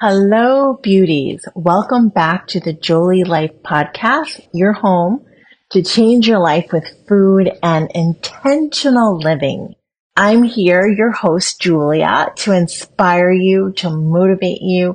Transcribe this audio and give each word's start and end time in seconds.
Hello, 0.00 0.78
beauties. 0.80 1.44
Welcome 1.56 2.10
back 2.10 2.46
to 2.48 2.60
the 2.60 2.72
Jolie 2.72 3.24
Life 3.24 3.64
Podcast, 3.64 4.46
your 4.52 4.72
home 4.72 5.26
to 5.72 5.82
change 5.82 6.28
your 6.28 6.38
life 6.38 6.66
with 6.72 6.84
food 7.08 7.50
and 7.64 7.90
intentional 7.92 9.18
living. 9.18 9.74
I'm 10.14 10.44
here, 10.44 10.86
your 10.86 11.10
host, 11.10 11.60
Julia, 11.60 12.28
to 12.36 12.52
inspire 12.52 13.32
you, 13.32 13.72
to 13.78 13.90
motivate 13.90 14.62
you, 14.62 14.94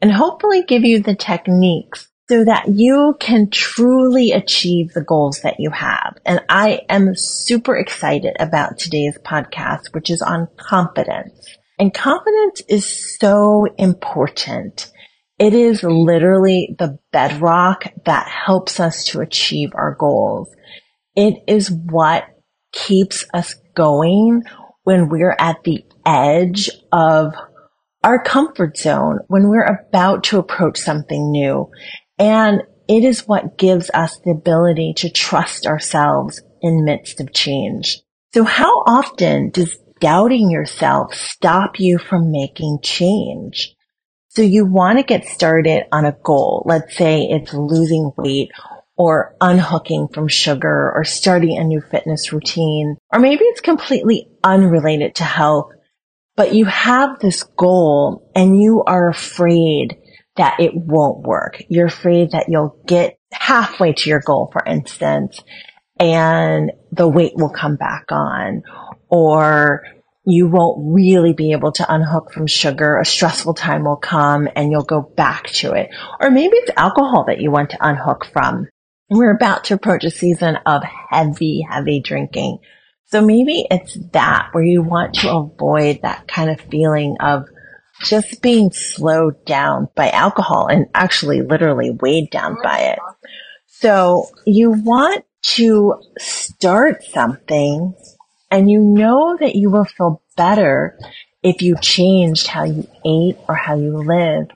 and 0.00 0.12
hopefully 0.12 0.62
give 0.62 0.84
you 0.84 1.02
the 1.02 1.16
techniques 1.16 2.06
so 2.28 2.44
that 2.44 2.68
you 2.68 3.16
can 3.18 3.50
truly 3.50 4.30
achieve 4.30 4.92
the 4.92 5.02
goals 5.02 5.40
that 5.40 5.58
you 5.58 5.70
have. 5.70 6.16
And 6.24 6.38
I 6.48 6.82
am 6.88 7.16
super 7.16 7.76
excited 7.76 8.36
about 8.38 8.78
today's 8.78 9.18
podcast, 9.18 9.92
which 9.92 10.10
is 10.10 10.22
on 10.22 10.46
confidence. 10.56 11.58
And 11.78 11.92
confidence 11.92 12.62
is 12.68 13.18
so 13.18 13.66
important. 13.78 14.90
It 15.38 15.54
is 15.54 15.82
literally 15.82 16.74
the 16.78 16.98
bedrock 17.12 17.84
that 18.04 18.28
helps 18.28 18.78
us 18.78 19.04
to 19.06 19.20
achieve 19.20 19.70
our 19.74 19.96
goals. 19.98 20.48
It 21.16 21.42
is 21.48 21.70
what 21.70 22.24
keeps 22.72 23.24
us 23.34 23.54
going 23.74 24.42
when 24.84 25.08
we're 25.08 25.36
at 25.38 25.64
the 25.64 25.84
edge 26.06 26.70
of 26.92 27.34
our 28.04 28.22
comfort 28.22 28.76
zone, 28.76 29.20
when 29.28 29.48
we're 29.48 29.64
about 29.64 30.24
to 30.24 30.38
approach 30.38 30.78
something 30.78 31.32
new. 31.32 31.70
And 32.18 32.62
it 32.86 33.02
is 33.02 33.26
what 33.26 33.58
gives 33.58 33.90
us 33.94 34.20
the 34.24 34.30
ability 34.30 34.92
to 34.98 35.10
trust 35.10 35.66
ourselves 35.66 36.42
in 36.60 36.84
midst 36.84 37.20
of 37.20 37.32
change. 37.32 37.98
So 38.34 38.44
how 38.44 38.70
often 38.86 39.50
does 39.50 39.78
doubting 40.04 40.50
yourself 40.50 41.14
stop 41.14 41.80
you 41.80 41.96
from 41.96 42.30
making 42.30 42.78
change. 42.82 43.74
So 44.28 44.42
you 44.42 44.66
want 44.66 44.98
to 44.98 45.02
get 45.02 45.24
started 45.24 45.84
on 45.92 46.04
a 46.04 46.14
goal. 46.22 46.62
Let's 46.66 46.94
say 46.94 47.22
it's 47.22 47.54
losing 47.54 48.12
weight 48.18 48.50
or 48.98 49.34
unhooking 49.40 50.08
from 50.12 50.28
sugar 50.28 50.92
or 50.94 51.04
starting 51.04 51.56
a 51.56 51.64
new 51.64 51.80
fitness 51.80 52.34
routine, 52.34 52.96
or 53.14 53.18
maybe 53.18 53.44
it's 53.44 53.62
completely 53.62 54.28
unrelated 54.44 55.14
to 55.14 55.24
health, 55.24 55.72
but 56.36 56.54
you 56.54 56.66
have 56.66 57.18
this 57.20 57.42
goal 57.42 58.30
and 58.36 58.60
you 58.60 58.84
are 58.86 59.08
afraid 59.08 59.96
that 60.36 60.60
it 60.60 60.72
won't 60.74 61.26
work. 61.26 61.62
You're 61.70 61.86
afraid 61.86 62.32
that 62.32 62.50
you'll 62.50 62.78
get 62.86 63.16
halfway 63.32 63.94
to 63.94 64.10
your 64.10 64.20
goal, 64.20 64.50
for 64.52 64.62
instance, 64.66 65.40
and 65.98 66.72
the 66.92 67.08
weight 67.08 67.32
will 67.36 67.54
come 67.56 67.76
back 67.76 68.06
on 68.10 68.64
or 69.08 69.84
you 70.26 70.48
won't 70.48 70.94
really 70.94 71.32
be 71.32 71.52
able 71.52 71.72
to 71.72 71.92
unhook 71.92 72.32
from 72.32 72.46
sugar. 72.46 72.98
A 72.98 73.04
stressful 73.04 73.54
time 73.54 73.84
will 73.84 73.96
come 73.96 74.48
and 74.56 74.70
you'll 74.70 74.84
go 74.84 75.02
back 75.02 75.48
to 75.48 75.72
it. 75.72 75.90
Or 76.20 76.30
maybe 76.30 76.56
it's 76.56 76.70
alcohol 76.76 77.24
that 77.26 77.40
you 77.40 77.50
want 77.50 77.70
to 77.70 77.86
unhook 77.86 78.26
from. 78.32 78.68
We're 79.10 79.34
about 79.34 79.64
to 79.64 79.74
approach 79.74 80.04
a 80.04 80.10
season 80.10 80.56
of 80.64 80.82
heavy, 80.82 81.66
heavy 81.68 82.00
drinking. 82.00 82.58
So 83.06 83.20
maybe 83.24 83.66
it's 83.70 83.98
that 84.12 84.48
where 84.52 84.64
you 84.64 84.82
want 84.82 85.14
to 85.16 85.30
avoid 85.30 86.00
that 86.02 86.26
kind 86.26 86.50
of 86.50 86.60
feeling 86.70 87.16
of 87.20 87.44
just 88.02 88.40
being 88.42 88.72
slowed 88.72 89.44
down 89.44 89.88
by 89.94 90.10
alcohol 90.10 90.68
and 90.68 90.86
actually 90.94 91.42
literally 91.42 91.90
weighed 91.90 92.30
down 92.30 92.56
by 92.62 92.78
it. 92.78 92.98
So 93.66 94.26
you 94.46 94.70
want 94.70 95.24
to 95.56 96.00
start 96.18 97.04
something 97.04 97.94
and 98.50 98.70
you 98.70 98.80
know 98.80 99.36
that 99.38 99.54
you 99.54 99.70
will 99.70 99.84
feel 99.84 100.22
better 100.36 100.98
if 101.42 101.62
you 101.62 101.76
changed 101.80 102.46
how 102.46 102.64
you 102.64 102.86
ate 103.04 103.36
or 103.48 103.54
how 103.54 103.76
you 103.76 103.98
live, 103.98 104.48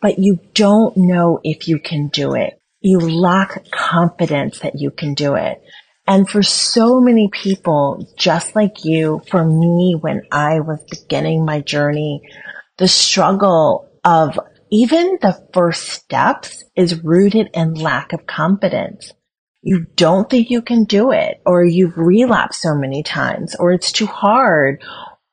but 0.00 0.18
you 0.18 0.38
don't 0.54 0.96
know 0.96 1.40
if 1.42 1.66
you 1.68 1.78
can 1.78 2.08
do 2.08 2.34
it. 2.34 2.60
You 2.80 3.00
lack 3.00 3.70
confidence 3.70 4.60
that 4.60 4.78
you 4.78 4.90
can 4.90 5.14
do 5.14 5.34
it. 5.34 5.62
And 6.06 6.28
for 6.28 6.42
so 6.42 7.00
many 7.00 7.28
people, 7.32 8.06
just 8.16 8.54
like 8.54 8.84
you, 8.84 9.22
for 9.28 9.44
me, 9.44 9.96
when 10.00 10.22
I 10.30 10.60
was 10.60 10.84
beginning 10.88 11.44
my 11.44 11.60
journey, 11.60 12.22
the 12.76 12.86
struggle 12.86 13.88
of 14.04 14.38
even 14.70 15.18
the 15.20 15.44
first 15.52 15.88
steps 15.88 16.64
is 16.76 17.02
rooted 17.02 17.50
in 17.54 17.74
lack 17.74 18.12
of 18.12 18.26
confidence 18.26 19.12
you 19.66 19.84
don't 19.96 20.30
think 20.30 20.48
you 20.48 20.62
can 20.62 20.84
do 20.84 21.10
it 21.10 21.42
or 21.44 21.64
you've 21.64 21.98
relapsed 21.98 22.62
so 22.62 22.76
many 22.76 23.02
times 23.02 23.56
or 23.56 23.72
it's 23.72 23.90
too 23.90 24.06
hard 24.06 24.80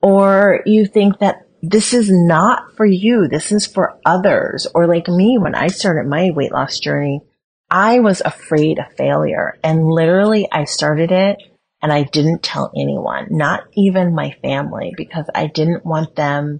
or 0.02 0.62
you 0.66 0.88
think 0.88 1.20
that 1.20 1.48
this 1.62 1.94
is 1.94 2.10
not 2.12 2.76
for 2.76 2.84
you. 2.84 3.28
This 3.28 3.52
is 3.52 3.68
for 3.68 4.00
others. 4.04 4.66
Or 4.74 4.88
like 4.88 5.08
me, 5.08 5.38
when 5.38 5.54
I 5.54 5.68
started 5.68 6.10
my 6.10 6.32
weight 6.32 6.52
loss 6.52 6.80
journey, 6.80 7.22
I 7.70 8.00
was 8.00 8.24
afraid 8.26 8.80
of 8.80 8.98
failure 8.98 9.60
and 9.64 9.88
literally 9.88 10.48
I 10.52 10.64
started 10.64 11.12
it 11.12 11.38
and 11.84 11.94
I 11.94 12.02
didn't 12.02 12.42
tell 12.42 12.72
anyone, 12.76 13.28
not 13.30 13.66
even 13.76 14.16
my 14.16 14.36
family, 14.42 14.94
because 14.98 15.30
I 15.36 15.46
didn't 15.46 15.86
want 15.86 16.16
them 16.16 16.60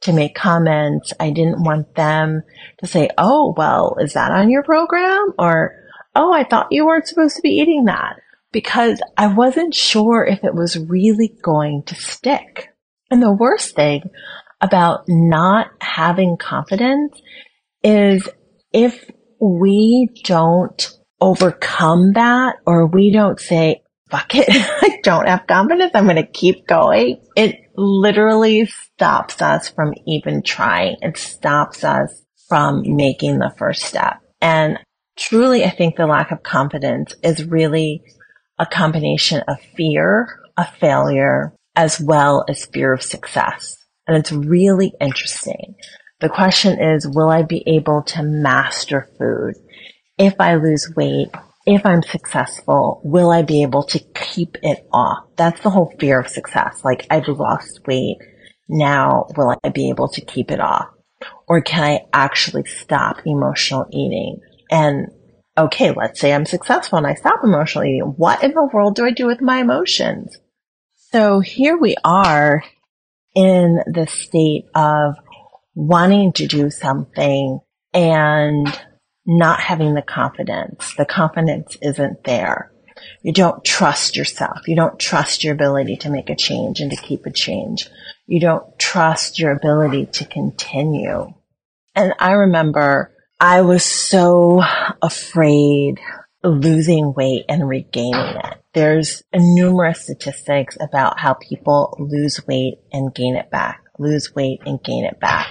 to 0.00 0.12
make 0.12 0.34
comments. 0.34 1.12
I 1.20 1.30
didn't 1.30 1.62
want 1.62 1.94
them 1.94 2.42
to 2.78 2.86
say, 2.88 3.10
Oh, 3.16 3.54
well, 3.56 3.96
is 4.00 4.14
that 4.14 4.32
on 4.32 4.50
your 4.50 4.64
program? 4.64 5.34
Or, 5.38 5.76
oh, 6.14 6.32
I 6.32 6.44
thought 6.44 6.68
you 6.70 6.86
weren't 6.86 7.08
supposed 7.08 7.36
to 7.36 7.42
be 7.42 7.50
eating 7.50 7.84
that 7.86 8.16
because 8.52 9.00
I 9.16 9.28
wasn't 9.28 9.74
sure 9.74 10.24
if 10.24 10.44
it 10.44 10.54
was 10.54 10.78
really 10.78 11.34
going 11.42 11.82
to 11.86 11.94
stick. 11.94 12.68
And 13.10 13.22
the 13.22 13.32
worst 13.32 13.74
thing 13.74 14.02
about 14.60 15.04
not 15.08 15.68
having 15.80 16.36
confidence 16.36 17.20
is 17.82 18.28
if 18.72 19.10
we 19.40 20.08
don't 20.24 20.88
overcome 21.20 22.12
that 22.14 22.56
or 22.66 22.86
we 22.86 23.10
don't 23.10 23.40
say, 23.40 23.82
fuck 24.10 24.34
it, 24.34 24.46
I 24.50 25.00
don't 25.02 25.26
have 25.26 25.46
confidence, 25.46 25.92
I'm 25.94 26.04
going 26.04 26.16
to 26.16 26.26
keep 26.26 26.66
going. 26.66 27.22
It 27.36 27.56
literally 27.76 28.66
stops 28.66 29.40
us 29.42 29.68
from 29.68 29.94
even 30.06 30.42
trying. 30.42 30.96
It 31.00 31.16
stops 31.16 31.84
us 31.84 32.22
from 32.48 32.82
making 32.84 33.38
the 33.38 33.52
first 33.56 33.82
step. 33.82 34.18
And 34.40 34.78
truly, 35.16 35.64
I 35.64 35.70
think 35.70 35.96
the 35.96 36.06
lack 36.06 36.30
of 36.30 36.42
confidence 36.42 37.14
is 37.22 37.44
really 37.44 38.02
a 38.58 38.66
combination 38.66 39.42
of 39.48 39.56
fear 39.76 40.40
of 40.56 40.68
failure 40.76 41.54
as 41.74 42.00
well 42.00 42.44
as 42.48 42.66
fear 42.66 42.92
of 42.92 43.02
success. 43.02 43.76
And 44.06 44.16
it's 44.16 44.32
really 44.32 44.92
interesting. 45.00 45.74
The 46.20 46.28
question 46.28 46.80
is, 46.80 47.08
will 47.08 47.30
I 47.30 47.42
be 47.42 47.62
able 47.66 48.02
to 48.02 48.22
master 48.22 49.08
food? 49.18 49.54
If 50.18 50.34
I 50.38 50.54
lose 50.54 50.92
weight, 50.94 51.28
if 51.66 51.86
I'm 51.86 52.02
successful, 52.02 53.00
will 53.04 53.30
I 53.30 53.42
be 53.42 53.62
able 53.62 53.84
to 53.84 53.98
keep 54.14 54.56
it 54.62 54.86
off? 54.92 55.24
That's 55.36 55.60
the 55.62 55.70
whole 55.70 55.94
fear 55.98 56.20
of 56.20 56.28
success. 56.28 56.82
Like 56.84 57.06
I've 57.10 57.28
lost 57.28 57.80
weight. 57.86 58.18
Now 58.68 59.26
will 59.36 59.56
I 59.64 59.68
be 59.70 59.88
able 59.88 60.08
to 60.08 60.20
keep 60.24 60.50
it 60.50 60.60
off? 60.60 60.88
Or 61.48 61.60
can 61.60 61.82
I 61.82 62.00
actually 62.12 62.64
stop 62.64 63.18
emotional 63.24 63.86
eating? 63.90 64.40
And 64.72 65.08
okay, 65.56 65.92
let's 65.92 66.18
say 66.18 66.32
I'm 66.32 66.46
successful 66.46 66.96
and 66.96 67.06
I 67.06 67.14
stop 67.14 67.40
emotional 67.44 67.84
eating. 67.84 68.14
What 68.16 68.42
in 68.42 68.52
the 68.52 68.70
world 68.72 68.96
do 68.96 69.04
I 69.04 69.10
do 69.10 69.26
with 69.26 69.42
my 69.42 69.58
emotions? 69.58 70.34
So 71.12 71.40
here 71.40 71.76
we 71.76 71.94
are 72.02 72.64
in 73.34 73.80
the 73.86 74.06
state 74.06 74.64
of 74.74 75.16
wanting 75.74 76.32
to 76.34 76.46
do 76.46 76.70
something 76.70 77.60
and 77.92 78.80
not 79.26 79.60
having 79.60 79.92
the 79.92 80.02
confidence. 80.02 80.94
The 80.96 81.04
confidence 81.04 81.76
isn't 81.82 82.24
there. 82.24 82.72
You 83.22 83.34
don't 83.34 83.62
trust 83.62 84.16
yourself. 84.16 84.66
You 84.66 84.76
don't 84.76 84.98
trust 84.98 85.44
your 85.44 85.52
ability 85.52 85.96
to 85.98 86.10
make 86.10 86.30
a 86.30 86.36
change 86.36 86.80
and 86.80 86.90
to 86.90 86.96
keep 86.96 87.26
a 87.26 87.30
change. 87.30 87.90
You 88.26 88.40
don't 88.40 88.78
trust 88.78 89.38
your 89.38 89.52
ability 89.52 90.06
to 90.12 90.24
continue. 90.24 91.34
And 91.94 92.14
I 92.18 92.32
remember 92.32 93.12
I 93.44 93.62
was 93.62 93.84
so 93.84 94.62
afraid 95.02 95.98
losing 96.44 97.12
weight 97.12 97.44
and 97.48 97.68
regaining 97.68 98.36
it. 98.36 98.62
There's 98.72 99.24
numerous 99.34 100.02
statistics 100.02 100.78
about 100.80 101.18
how 101.18 101.34
people 101.34 101.96
lose 101.98 102.46
weight 102.46 102.74
and 102.92 103.12
gain 103.12 103.34
it 103.34 103.50
back, 103.50 103.82
lose 103.98 104.32
weight 104.32 104.60
and 104.64 104.80
gain 104.84 105.04
it 105.06 105.18
back. 105.18 105.48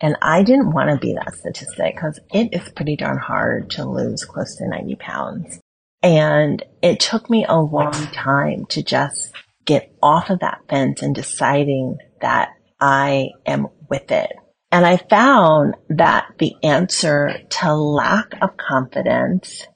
And 0.00 0.16
I 0.20 0.42
didn't 0.42 0.72
want 0.72 0.90
to 0.90 0.96
be 0.96 1.14
that 1.14 1.36
statistic 1.36 1.94
because 1.94 2.18
it 2.32 2.52
is 2.52 2.72
pretty 2.72 2.96
darn 2.96 3.18
hard 3.18 3.70
to 3.70 3.84
lose 3.84 4.24
close 4.24 4.56
to 4.56 4.68
90 4.68 4.96
pounds. 4.96 5.60
And 6.02 6.64
it 6.82 6.98
took 6.98 7.30
me 7.30 7.46
a 7.48 7.60
long 7.60 7.92
time 7.92 8.66
to 8.70 8.82
just 8.82 9.30
get 9.64 9.94
off 10.02 10.30
of 10.30 10.40
that 10.40 10.62
fence 10.68 11.02
and 11.02 11.14
deciding 11.14 11.98
that 12.20 12.48
I 12.80 13.28
am 13.46 13.68
with 13.88 14.10
it. 14.10 14.32
And 14.70 14.84
I 14.86 14.98
found 14.98 15.76
that 15.88 16.26
the 16.38 16.54
answer 16.62 17.40
to 17.60 17.74
lack 17.74 18.34
of 18.42 18.56
confidence 18.56 19.66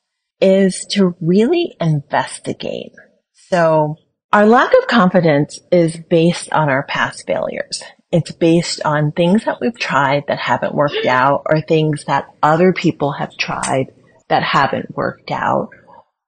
is 0.40 0.86
to 0.90 1.14
really 1.20 1.74
investigate. 1.80 2.92
So 3.32 3.96
our 4.32 4.44
lack 4.46 4.72
of 4.76 4.86
confidence 4.88 5.60
is 5.70 5.96
based 5.96 6.52
on 6.52 6.68
our 6.68 6.82
past 6.82 7.26
failures. 7.26 7.82
it's 8.12 8.30
based 8.30 8.82
on 8.84 9.10
things 9.10 9.46
that 9.46 9.58
we've 9.60 9.78
tried 9.78 10.24
that 10.28 10.38
haven't 10.38 10.74
worked 10.74 11.06
out 11.06 11.42
or 11.46 11.62
things 11.62 12.04
that 12.04 12.26
other 12.42 12.72
people 12.74 13.12
have 13.12 13.34
tried 13.38 13.86
that 14.28 14.42
haven't 14.42 14.94
worked 14.94 15.30
out 15.30 15.70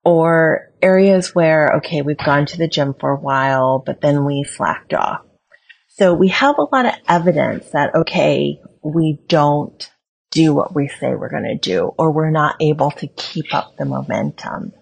or 0.02 0.72
areas 0.81 1.34
where, 1.34 1.75
okay, 1.76 2.02
we've 2.02 2.17
gone 2.17 2.46
to 2.46 2.58
the 2.58 2.69
gym 2.69 2.94
for 2.99 3.10
a 3.10 3.20
while, 3.20 3.82
but 3.84 4.00
then 4.00 4.25
we 4.25 4.44
slacked 4.44 4.94
off. 4.94 5.20
So 5.96 6.12
we 6.12 6.29
have 6.29 6.56
a 6.58 6.75
lot 6.75 6.87
of 6.87 6.94
evidence 7.08 7.70
that, 7.70 7.94
okay, 7.94 8.58
we 8.82 9.20
don't 9.29 9.91
do 10.32 10.52
what 10.52 10.75
we 10.75 10.88
say 10.88 11.14
we're 11.14 11.31
going 11.31 11.44
to 11.44 11.56
do, 11.56 11.93
or 11.96 12.11
we're 12.11 12.31
not 12.31 12.56
able 12.61 12.91
to 12.91 13.06
keep 13.06 13.55
up 13.55 13.76
the 13.76 13.85
momentum. 13.85 14.73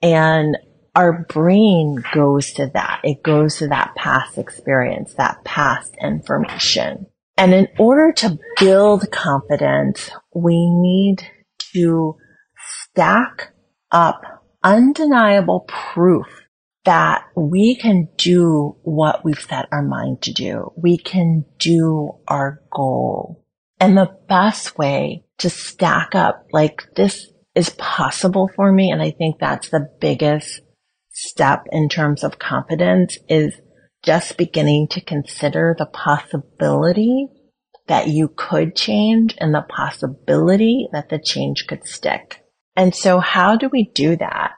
And 0.00 0.56
our 0.94 1.24
brain 1.28 2.04
goes 2.12 2.52
to 2.52 2.68
that. 2.74 3.00
It 3.02 3.24
goes 3.24 3.56
to 3.56 3.68
that 3.68 3.96
past 3.96 4.38
experience, 4.38 5.14
that 5.14 5.42
past 5.44 5.96
information. 6.00 7.06
And 7.36 7.52
in 7.52 7.66
order 7.78 8.12
to 8.18 8.38
build 8.60 9.10
confidence, 9.10 10.10
we 10.32 10.70
need 10.70 11.28
to 11.74 12.16
stack 12.90 13.52
up 13.90 14.22
undeniable 14.62 15.66
proof 15.66 16.41
that 16.84 17.24
we 17.36 17.76
can 17.76 18.08
do 18.16 18.76
what 18.82 19.24
we've 19.24 19.40
set 19.40 19.68
our 19.70 19.82
mind 19.82 20.22
to 20.22 20.32
do. 20.32 20.72
We 20.76 20.98
can 20.98 21.44
do 21.58 22.12
our 22.26 22.60
goal. 22.72 23.44
And 23.78 23.96
the 23.96 24.10
best 24.28 24.78
way 24.78 25.24
to 25.38 25.50
stack 25.50 26.14
up, 26.14 26.46
like 26.52 26.82
this 26.96 27.28
is 27.54 27.70
possible 27.70 28.50
for 28.54 28.72
me. 28.72 28.90
And 28.90 29.02
I 29.02 29.10
think 29.10 29.38
that's 29.38 29.68
the 29.68 29.88
biggest 30.00 30.60
step 31.10 31.64
in 31.70 31.88
terms 31.88 32.24
of 32.24 32.38
confidence 32.38 33.18
is 33.28 33.54
just 34.04 34.36
beginning 34.36 34.88
to 34.90 35.00
consider 35.00 35.76
the 35.78 35.86
possibility 35.86 37.28
that 37.86 38.08
you 38.08 38.28
could 38.36 38.74
change 38.74 39.36
and 39.38 39.54
the 39.54 39.64
possibility 39.68 40.88
that 40.92 41.08
the 41.08 41.18
change 41.18 41.66
could 41.68 41.84
stick. 41.86 42.42
And 42.76 42.94
so 42.94 43.18
how 43.18 43.56
do 43.56 43.68
we 43.70 43.90
do 43.94 44.16
that? 44.16 44.52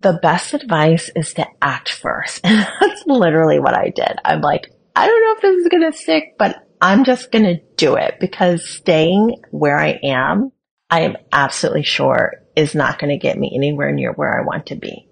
The 0.00 0.18
best 0.22 0.54
advice 0.54 1.10
is 1.14 1.34
to 1.34 1.46
act 1.60 1.90
first. 1.90 2.40
And 2.44 2.66
that's 2.80 3.04
literally 3.06 3.60
what 3.60 3.74
I 3.74 3.90
did. 3.90 4.18
I'm 4.24 4.40
like, 4.40 4.72
I 4.96 5.06
don't 5.06 5.22
know 5.22 5.34
if 5.36 5.42
this 5.42 5.62
is 5.62 5.68
going 5.68 5.92
to 5.92 5.96
stick, 5.96 6.36
but 6.38 6.66
I'm 6.80 7.04
just 7.04 7.30
going 7.30 7.44
to 7.44 7.60
do 7.76 7.96
it 7.96 8.14
because 8.20 8.68
staying 8.68 9.36
where 9.50 9.78
I 9.78 9.98
am, 10.02 10.52
I 10.88 11.02
am 11.02 11.16
absolutely 11.32 11.82
sure 11.82 12.32
is 12.56 12.74
not 12.74 12.98
going 12.98 13.10
to 13.10 13.18
get 13.18 13.38
me 13.38 13.52
anywhere 13.54 13.92
near 13.92 14.12
where 14.12 14.36
I 14.38 14.44
want 14.44 14.66
to 14.66 14.76
be. 14.76 15.08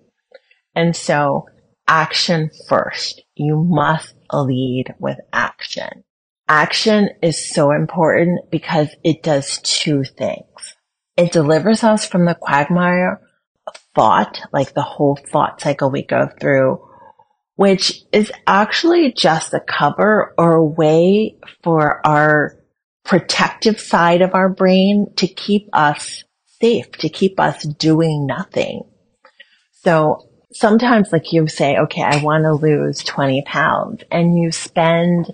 And 0.74 0.96
so 0.96 1.46
action 1.86 2.50
first. 2.68 3.22
You 3.34 3.56
must 3.56 4.14
lead 4.32 4.94
with 4.98 5.18
action. 5.32 6.04
Action 6.48 7.10
is 7.22 7.50
so 7.52 7.72
important 7.72 8.50
because 8.50 8.88
it 9.04 9.22
does 9.22 9.58
two 9.62 10.02
things. 10.04 10.74
It 11.16 11.32
delivers 11.32 11.84
us 11.84 12.06
from 12.06 12.24
the 12.24 12.34
quagmire 12.34 13.20
thought, 13.94 14.40
like 14.52 14.74
the 14.74 14.82
whole 14.82 15.18
thought 15.30 15.60
cycle 15.60 15.90
we 15.90 16.02
go 16.02 16.28
through, 16.40 16.84
which 17.56 18.02
is 18.12 18.30
actually 18.46 19.12
just 19.12 19.54
a 19.54 19.60
cover 19.60 20.34
or 20.38 20.54
a 20.54 20.64
way 20.64 21.36
for 21.62 22.06
our 22.06 22.56
protective 23.04 23.80
side 23.80 24.22
of 24.22 24.34
our 24.34 24.48
brain 24.48 25.06
to 25.16 25.26
keep 25.26 25.68
us 25.72 26.24
safe, 26.60 26.90
to 26.92 27.08
keep 27.08 27.40
us 27.40 27.62
doing 27.62 28.26
nothing. 28.26 28.82
So 29.82 30.28
sometimes 30.52 31.12
like 31.12 31.32
you 31.32 31.46
say, 31.48 31.76
okay, 31.76 32.02
I 32.02 32.22
want 32.22 32.44
to 32.44 32.52
lose 32.52 33.02
20 33.02 33.42
pounds 33.46 34.02
and 34.10 34.36
you 34.36 34.52
spend 34.52 35.26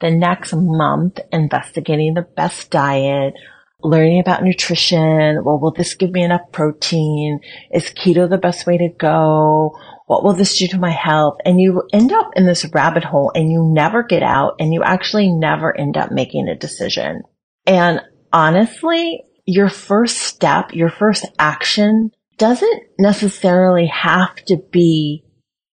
the 0.00 0.10
next 0.10 0.52
month 0.54 1.20
investigating 1.32 2.14
the 2.14 2.22
best 2.22 2.70
diet, 2.70 3.34
learning 3.82 4.20
about 4.20 4.42
nutrition. 4.42 5.42
Well, 5.44 5.58
will 5.58 5.72
this 5.72 5.94
give 5.94 6.10
me 6.10 6.22
enough 6.22 6.52
protein? 6.52 7.40
Is 7.72 7.84
keto 7.90 8.28
the 8.28 8.38
best 8.38 8.66
way 8.66 8.78
to 8.78 8.88
go? 8.88 9.76
What 10.06 10.24
will 10.24 10.32
this 10.32 10.58
do 10.58 10.66
to 10.68 10.78
my 10.78 10.90
health? 10.90 11.38
And 11.44 11.60
you 11.60 11.82
end 11.92 12.12
up 12.12 12.30
in 12.36 12.46
this 12.46 12.66
rabbit 12.72 13.04
hole 13.04 13.32
and 13.34 13.50
you 13.50 13.70
never 13.72 14.02
get 14.02 14.22
out 14.22 14.56
and 14.58 14.74
you 14.74 14.82
actually 14.82 15.32
never 15.32 15.76
end 15.76 15.96
up 15.96 16.10
making 16.10 16.48
a 16.48 16.56
decision. 16.56 17.22
And 17.66 18.00
honestly, 18.32 19.22
your 19.46 19.68
first 19.68 20.18
step, 20.18 20.72
your 20.72 20.90
first 20.90 21.26
action 21.38 22.10
doesn't 22.38 22.82
necessarily 22.98 23.86
have 23.86 24.34
to 24.46 24.56
be 24.70 25.24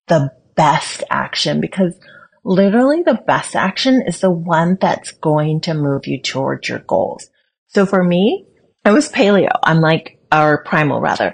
the 0.08 0.32
best 0.56 1.04
action 1.10 1.62
because 1.62 1.98
literally 2.44 3.04
the 3.04 3.22
best 3.28 3.56
action 3.56 4.04
is 4.06 4.20
the 4.20 4.32
one 4.32 4.78
that's 4.80 5.12
going 5.12 5.62
to 5.62 5.74
move 5.74 6.08
you 6.08 6.22
towards 6.22 6.70
your 6.70 6.80
goals. 6.80 7.30
So 7.68 7.86
for 7.86 8.04
me, 8.04 8.46
I 8.86 8.92
was 8.92 9.12
paleo. 9.12 9.52
I'm 9.64 9.82
like, 9.82 10.20
or 10.32 10.64
primal 10.64 11.02
rather. 11.02 11.34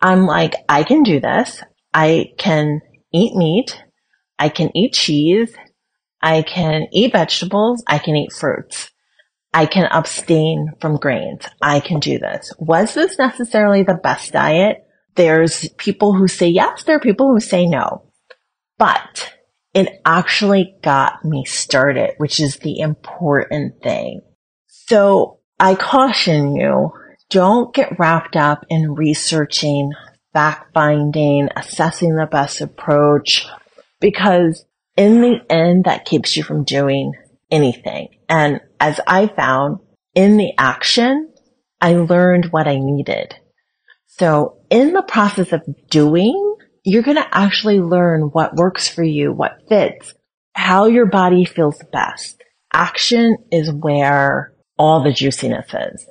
I'm 0.00 0.26
like, 0.26 0.54
I 0.68 0.84
can 0.84 1.02
do 1.02 1.20
this. 1.20 1.62
I 1.92 2.32
can 2.38 2.80
eat 3.12 3.34
meat. 3.34 3.82
I 4.38 4.48
can 4.48 4.76
eat 4.76 4.92
cheese. 4.92 5.54
I 6.20 6.42
can 6.42 6.88
eat 6.92 7.12
vegetables. 7.12 7.82
I 7.86 7.98
can 7.98 8.16
eat 8.16 8.32
fruits. 8.32 8.90
I 9.52 9.66
can 9.66 9.84
abstain 9.84 10.72
from 10.80 10.96
grains. 10.96 11.44
I 11.62 11.80
can 11.80 12.00
do 12.00 12.18
this. 12.18 12.52
Was 12.58 12.94
this 12.94 13.18
necessarily 13.18 13.84
the 13.84 13.94
best 13.94 14.32
diet? 14.32 14.84
There's 15.14 15.68
people 15.78 16.12
who 16.12 16.26
say 16.26 16.48
yes. 16.48 16.82
There 16.82 16.96
are 16.96 17.00
people 17.00 17.30
who 17.30 17.38
say 17.38 17.66
no, 17.66 18.10
but 18.78 19.32
it 19.72 20.00
actually 20.04 20.74
got 20.82 21.24
me 21.24 21.44
started, 21.44 22.14
which 22.16 22.40
is 22.40 22.56
the 22.56 22.80
important 22.80 23.80
thing. 23.80 24.22
So 24.66 25.38
I 25.58 25.74
caution 25.74 26.56
you, 26.56 26.92
don't 27.30 27.74
get 27.74 27.98
wrapped 27.98 28.36
up 28.36 28.64
in 28.68 28.94
researching, 28.94 29.92
fact 30.32 30.72
finding, 30.74 31.48
assessing 31.56 32.16
the 32.16 32.26
best 32.26 32.60
approach, 32.60 33.46
because 34.00 34.64
in 34.96 35.20
the 35.20 35.40
end, 35.50 35.84
that 35.84 36.04
keeps 36.04 36.36
you 36.36 36.42
from 36.42 36.64
doing 36.64 37.12
anything. 37.50 38.08
And 38.28 38.60
as 38.80 39.00
I 39.06 39.26
found 39.26 39.78
in 40.14 40.36
the 40.36 40.52
action, 40.58 41.32
I 41.80 41.94
learned 41.94 42.46
what 42.46 42.68
I 42.68 42.78
needed. 42.78 43.34
So 44.06 44.58
in 44.70 44.92
the 44.92 45.02
process 45.02 45.52
of 45.52 45.62
doing, 45.90 46.56
you're 46.84 47.02
going 47.02 47.16
to 47.16 47.36
actually 47.36 47.80
learn 47.80 48.22
what 48.22 48.56
works 48.56 48.88
for 48.88 49.02
you, 49.02 49.32
what 49.32 49.62
fits, 49.68 50.14
how 50.54 50.86
your 50.86 51.06
body 51.06 51.44
feels 51.44 51.82
best. 51.92 52.42
Action 52.72 53.36
is 53.50 53.72
where 53.72 54.53
all 54.78 55.02
the 55.02 55.12
juiciness 55.12 55.66
is. 55.72 56.06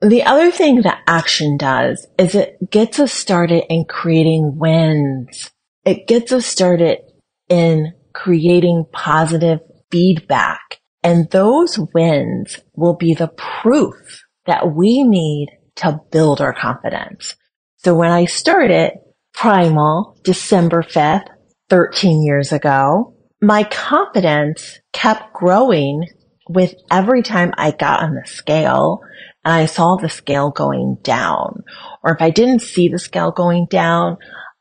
The 0.00 0.22
other 0.22 0.50
thing 0.50 0.82
that 0.82 1.02
action 1.06 1.56
does 1.56 2.06
is 2.18 2.34
it 2.34 2.56
gets 2.70 3.00
us 3.00 3.12
started 3.12 3.64
in 3.68 3.84
creating 3.84 4.54
wins. 4.56 5.50
It 5.84 6.06
gets 6.06 6.30
us 6.30 6.46
started 6.46 6.98
in 7.48 7.94
creating 8.12 8.86
positive 8.92 9.60
feedback. 9.90 10.78
And 11.02 11.30
those 11.30 11.78
wins 11.94 12.60
will 12.74 12.96
be 12.96 13.14
the 13.14 13.28
proof 13.28 14.24
that 14.46 14.72
we 14.74 15.02
need 15.02 15.48
to 15.76 16.00
build 16.10 16.40
our 16.40 16.52
confidence. 16.52 17.34
So 17.78 17.94
when 17.94 18.10
I 18.10 18.24
started 18.24 18.92
Primal 19.32 20.18
December 20.24 20.82
5th, 20.82 21.26
13 21.70 22.24
years 22.24 22.52
ago, 22.52 23.14
my 23.40 23.62
confidence 23.64 24.80
kept 24.92 25.32
growing 25.32 26.08
with 26.48 26.74
every 26.90 27.22
time 27.22 27.52
I 27.56 27.70
got 27.70 28.02
on 28.02 28.14
the 28.14 28.26
scale 28.26 29.00
and 29.44 29.54
I 29.54 29.66
saw 29.66 29.96
the 29.96 30.08
scale 30.08 30.50
going 30.50 30.98
down, 31.02 31.64
or 32.02 32.14
if 32.14 32.22
I 32.22 32.30
didn't 32.30 32.62
see 32.62 32.88
the 32.88 32.98
scale 32.98 33.30
going 33.30 33.66
down, 33.70 34.18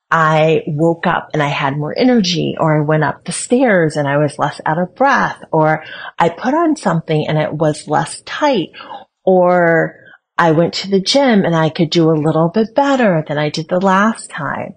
I 0.09 0.61
woke 0.67 1.05
up 1.05 1.31
and 1.33 1.43
I 1.43 1.49
had 1.49 1.77
more 1.77 1.97
energy, 1.97 2.55
or 2.57 2.81
I 2.81 2.85
went 2.85 3.03
up 3.03 3.25
the 3.25 3.33
stairs 3.33 3.97
and 3.97 4.07
I 4.07 4.17
was 4.17 4.39
less 4.39 4.61
out 4.65 4.79
of 4.79 4.95
breath, 4.95 5.43
or 5.51 5.83
I 6.17 6.29
put 6.29 6.53
on 6.53 6.75
something 6.75 7.27
and 7.27 7.37
it 7.37 7.53
was 7.53 7.87
less 7.87 8.21
tight, 8.21 8.69
or 9.25 9.95
I 10.37 10.51
went 10.51 10.75
to 10.75 10.89
the 10.89 11.01
gym 11.01 11.43
and 11.43 11.55
I 11.55 11.69
could 11.69 11.89
do 11.89 12.09
a 12.09 12.21
little 12.21 12.49
bit 12.49 12.75
better 12.75 13.23
than 13.27 13.37
I 13.37 13.49
did 13.49 13.67
the 13.67 13.81
last 13.81 14.29
time. 14.29 14.75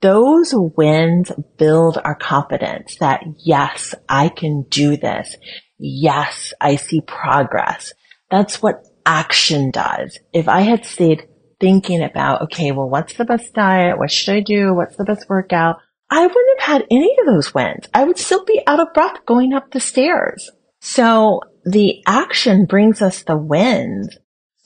Those 0.00 0.54
wins 0.54 1.30
build 1.58 2.00
our 2.02 2.14
confidence 2.14 2.96
that 3.00 3.22
yes, 3.44 3.94
I 4.08 4.30
can 4.30 4.64
do 4.70 4.96
this 4.96 5.36
yes, 5.80 6.52
I 6.60 6.76
see 6.76 7.00
progress. 7.00 7.92
That's 8.30 8.62
what 8.62 8.84
action 9.04 9.70
does. 9.70 10.18
If 10.32 10.48
I 10.48 10.60
had 10.60 10.84
stayed 10.84 11.26
thinking 11.60 12.02
about, 12.02 12.42
okay, 12.42 12.70
well, 12.72 12.88
what's 12.88 13.14
the 13.14 13.24
best 13.24 13.52
diet? 13.54 13.98
What 13.98 14.10
should 14.10 14.34
I 14.34 14.40
do? 14.40 14.74
What's 14.74 14.96
the 14.96 15.04
best 15.04 15.28
workout? 15.28 15.76
I 16.10 16.26
wouldn't 16.26 16.60
have 16.60 16.72
had 16.72 16.86
any 16.90 17.16
of 17.20 17.26
those 17.26 17.54
wins. 17.54 17.86
I 17.94 18.04
would 18.04 18.18
still 18.18 18.44
be 18.44 18.62
out 18.66 18.80
of 18.80 18.92
breath 18.94 19.24
going 19.26 19.52
up 19.52 19.70
the 19.70 19.80
stairs. 19.80 20.50
So 20.80 21.40
the 21.64 22.02
action 22.06 22.64
brings 22.64 23.02
us 23.02 23.22
the 23.22 23.36
wins. 23.36 24.16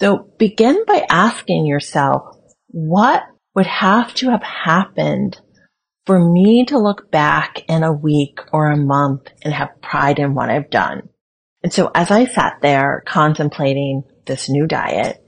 So 0.00 0.30
begin 0.38 0.84
by 0.86 1.06
asking 1.08 1.66
yourself, 1.66 2.36
what 2.68 3.22
would 3.54 3.66
have 3.66 4.14
to 4.14 4.30
have 4.30 4.42
happened 4.42 5.40
for 6.06 6.18
me 6.18 6.64
to 6.66 6.78
look 6.78 7.10
back 7.10 7.64
in 7.68 7.82
a 7.82 7.92
week 7.92 8.40
or 8.52 8.70
a 8.70 8.76
month 8.76 9.28
and 9.42 9.54
have 9.54 9.80
pride 9.80 10.18
in 10.18 10.34
what 10.34 10.50
I've 10.50 10.70
done. 10.70 11.08
And 11.62 11.72
so 11.72 11.90
as 11.94 12.10
I 12.10 12.26
sat 12.26 12.58
there 12.60 13.02
contemplating 13.06 14.02
this 14.26 14.48
new 14.48 14.66
diet, 14.66 15.24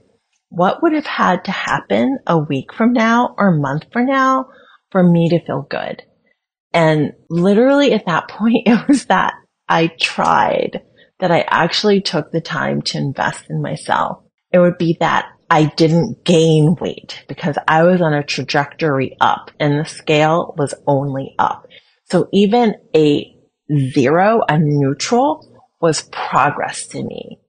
what 0.49 0.81
would 0.81 0.93
have 0.93 1.07
had 1.07 1.45
to 1.45 1.51
happen 1.51 2.19
a 2.27 2.37
week 2.37 2.73
from 2.73 2.93
now 2.93 3.35
or 3.37 3.55
a 3.55 3.59
month 3.59 3.85
from 3.91 4.05
now 4.05 4.49
for 4.91 5.03
me 5.03 5.29
to 5.29 5.43
feel 5.43 5.65
good? 5.67 6.03
And 6.73 7.13
literally 7.29 7.93
at 7.93 8.05
that 8.05 8.27
point, 8.29 8.67
it 8.67 8.87
was 8.87 9.05
that 9.05 9.33
I 9.67 9.87
tried, 9.99 10.83
that 11.19 11.31
I 11.31 11.41
actually 11.47 12.01
took 12.01 12.31
the 12.31 12.41
time 12.41 12.81
to 12.83 12.97
invest 12.97 13.45
in 13.49 13.61
myself. 13.61 14.19
It 14.51 14.59
would 14.59 14.77
be 14.77 14.97
that 14.99 15.25
I 15.49 15.65
didn't 15.65 16.25
gain 16.25 16.75
weight 16.79 17.23
because 17.27 17.57
I 17.67 17.83
was 17.83 18.01
on 18.01 18.13
a 18.13 18.23
trajectory 18.23 19.15
up 19.21 19.51
and 19.59 19.79
the 19.79 19.85
scale 19.85 20.53
was 20.57 20.73
only 20.85 21.35
up. 21.39 21.67
So 22.05 22.27
even 22.33 22.75
a 22.95 23.33
zero, 23.73 24.41
a 24.47 24.57
neutral 24.59 25.47
was 25.79 26.01
progress 26.11 26.87
to 26.87 27.03
me. 27.03 27.39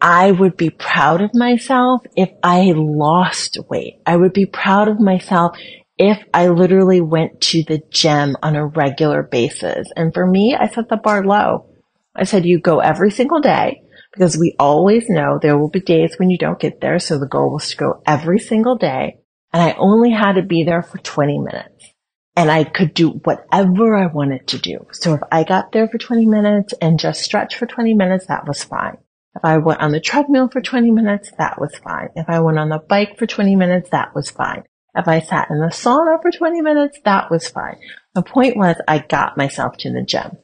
I 0.00 0.32
would 0.32 0.56
be 0.56 0.70
proud 0.70 1.20
of 1.22 1.34
myself 1.34 2.02
if 2.16 2.30
I 2.42 2.72
lost 2.74 3.58
weight. 3.70 4.00
I 4.04 4.16
would 4.16 4.32
be 4.32 4.46
proud 4.46 4.88
of 4.88 5.00
myself 5.00 5.56
if 5.96 6.18
I 6.34 6.48
literally 6.48 7.00
went 7.00 7.40
to 7.40 7.62
the 7.62 7.80
gym 7.90 8.36
on 8.42 8.56
a 8.56 8.66
regular 8.66 9.22
basis. 9.22 9.88
And 9.96 10.12
for 10.12 10.26
me, 10.26 10.56
I 10.58 10.68
set 10.68 10.88
the 10.88 10.96
bar 10.96 11.24
low. 11.24 11.70
I 12.16 12.24
said, 12.24 12.44
you 12.44 12.60
go 12.60 12.80
every 12.80 13.10
single 13.10 13.40
day 13.40 13.83
because 14.14 14.38
we 14.38 14.54
always 14.58 15.08
know 15.08 15.38
there 15.40 15.58
will 15.58 15.70
be 15.70 15.80
days 15.80 16.14
when 16.18 16.30
you 16.30 16.38
don't 16.38 16.58
get 16.58 16.80
there. 16.80 16.98
So 16.98 17.18
the 17.18 17.26
goal 17.26 17.52
was 17.52 17.70
to 17.70 17.76
go 17.76 18.02
every 18.06 18.38
single 18.38 18.76
day. 18.76 19.18
And 19.52 19.62
I 19.62 19.74
only 19.78 20.10
had 20.10 20.34
to 20.34 20.42
be 20.42 20.64
there 20.64 20.82
for 20.82 20.98
20 20.98 21.38
minutes 21.38 21.94
and 22.36 22.50
I 22.50 22.64
could 22.64 22.94
do 22.94 23.10
whatever 23.10 23.96
I 23.96 24.06
wanted 24.06 24.48
to 24.48 24.58
do. 24.58 24.86
So 24.92 25.14
if 25.14 25.20
I 25.30 25.44
got 25.44 25.72
there 25.72 25.88
for 25.88 25.98
20 25.98 26.26
minutes 26.26 26.74
and 26.80 26.98
just 26.98 27.22
stretch 27.22 27.56
for 27.56 27.66
20 27.66 27.94
minutes, 27.94 28.26
that 28.26 28.46
was 28.46 28.64
fine. 28.64 28.98
If 29.36 29.44
I 29.44 29.58
went 29.58 29.80
on 29.80 29.92
the 29.92 30.00
treadmill 30.00 30.48
for 30.48 30.60
20 30.60 30.90
minutes, 30.90 31.32
that 31.38 31.60
was 31.60 31.76
fine. 31.76 32.08
If 32.14 32.26
I 32.28 32.40
went 32.40 32.58
on 32.58 32.68
the 32.68 32.78
bike 32.78 33.18
for 33.18 33.26
20 33.26 33.56
minutes, 33.56 33.90
that 33.90 34.14
was 34.14 34.30
fine. 34.30 34.62
If 34.96 35.08
I 35.08 35.20
sat 35.20 35.50
in 35.50 35.58
the 35.58 35.66
sauna 35.66 36.22
for 36.22 36.30
20 36.30 36.60
minutes, 36.60 37.00
that 37.04 37.30
was 37.30 37.48
fine. 37.48 37.78
The 38.14 38.22
point 38.22 38.56
was 38.56 38.76
I 38.86 38.98
got 38.98 39.36
myself 39.36 39.76
to 39.78 39.92
the 39.92 40.02
gym 40.02 40.38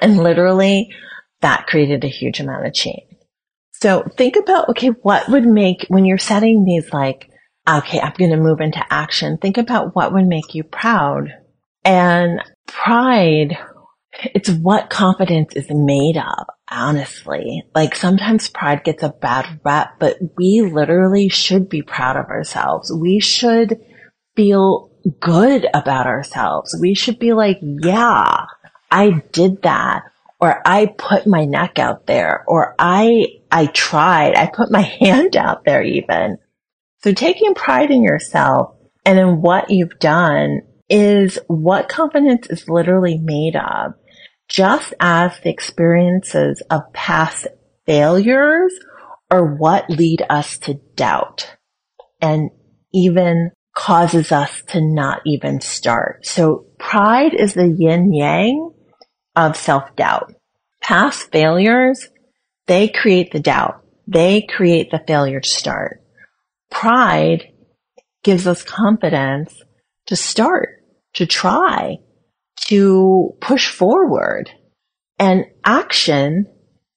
and 0.00 0.16
literally 0.16 0.90
that 1.40 1.66
created 1.66 2.04
a 2.04 2.08
huge 2.08 2.40
amount 2.40 2.66
of 2.66 2.74
change. 2.74 3.09
So 3.80 4.04
think 4.16 4.36
about, 4.36 4.68
okay, 4.70 4.88
what 4.88 5.28
would 5.28 5.46
make, 5.46 5.86
when 5.88 6.04
you're 6.04 6.18
setting 6.18 6.64
these 6.64 6.92
like, 6.92 7.30
okay, 7.68 8.00
I'm 8.00 8.12
going 8.18 8.30
to 8.30 8.36
move 8.36 8.60
into 8.60 8.84
action, 8.90 9.38
think 9.38 9.56
about 9.56 9.94
what 9.94 10.12
would 10.12 10.26
make 10.26 10.54
you 10.54 10.64
proud. 10.64 11.30
And 11.84 12.42
pride, 12.66 13.56
it's 14.34 14.50
what 14.50 14.90
confidence 14.90 15.54
is 15.54 15.68
made 15.70 16.18
of, 16.18 16.46
honestly. 16.70 17.62
Like 17.74 17.94
sometimes 17.94 18.50
pride 18.50 18.84
gets 18.84 19.02
a 19.02 19.08
bad 19.08 19.60
rep, 19.64 19.98
but 19.98 20.18
we 20.36 20.60
literally 20.60 21.30
should 21.30 21.68
be 21.70 21.80
proud 21.80 22.16
of 22.16 22.26
ourselves. 22.26 22.92
We 22.92 23.18
should 23.20 23.80
feel 24.36 24.90
good 25.20 25.66
about 25.72 26.06
ourselves. 26.06 26.76
We 26.78 26.94
should 26.94 27.18
be 27.18 27.32
like, 27.32 27.58
yeah, 27.62 28.44
I 28.90 29.22
did 29.32 29.62
that 29.62 30.02
or 30.40 30.60
I 30.66 30.86
put 30.86 31.26
my 31.26 31.44
neck 31.44 31.78
out 31.78 32.06
there, 32.06 32.44
or 32.48 32.74
I, 32.78 33.26
I 33.50 33.66
tried, 33.66 34.36
I 34.36 34.46
put 34.46 34.70
my 34.70 34.80
hand 35.00 35.36
out 35.36 35.64
there 35.64 35.82
even. 35.82 36.38
So 37.02 37.12
taking 37.12 37.54
pride 37.54 37.90
in 37.90 38.02
yourself 38.02 38.74
and 39.04 39.18
in 39.18 39.40
what 39.40 39.70
you've 39.70 39.98
done 39.98 40.60
is 40.88 41.38
what 41.46 41.88
confidence 41.88 42.48
is 42.48 42.68
literally 42.68 43.18
made 43.18 43.56
of. 43.56 43.94
Just 44.48 44.92
as 44.98 45.32
the 45.40 45.50
experiences 45.50 46.60
of 46.70 46.92
past 46.92 47.46
failures 47.86 48.74
are 49.30 49.44
what 49.44 49.88
lead 49.88 50.24
us 50.28 50.58
to 50.58 50.74
doubt 50.96 51.56
and 52.20 52.50
even 52.92 53.52
causes 53.74 54.32
us 54.32 54.62
to 54.68 54.80
not 54.80 55.20
even 55.24 55.60
start. 55.60 56.26
So 56.26 56.66
pride 56.78 57.34
is 57.34 57.54
the 57.54 57.68
yin 57.68 58.12
yang 58.12 58.72
of 59.36 59.56
self-doubt. 59.56 60.34
Past 60.82 61.30
failures, 61.30 62.08
they 62.70 62.86
create 62.86 63.32
the 63.32 63.40
doubt. 63.40 63.84
They 64.06 64.42
create 64.42 64.92
the 64.92 65.02
failure 65.04 65.40
to 65.40 65.48
start. 65.48 66.04
Pride 66.70 67.48
gives 68.22 68.46
us 68.46 68.62
confidence 68.62 69.52
to 70.06 70.14
start, 70.14 70.68
to 71.14 71.26
try, 71.26 71.96
to 72.68 73.32
push 73.40 73.68
forward. 73.68 74.50
And 75.18 75.46
action 75.64 76.46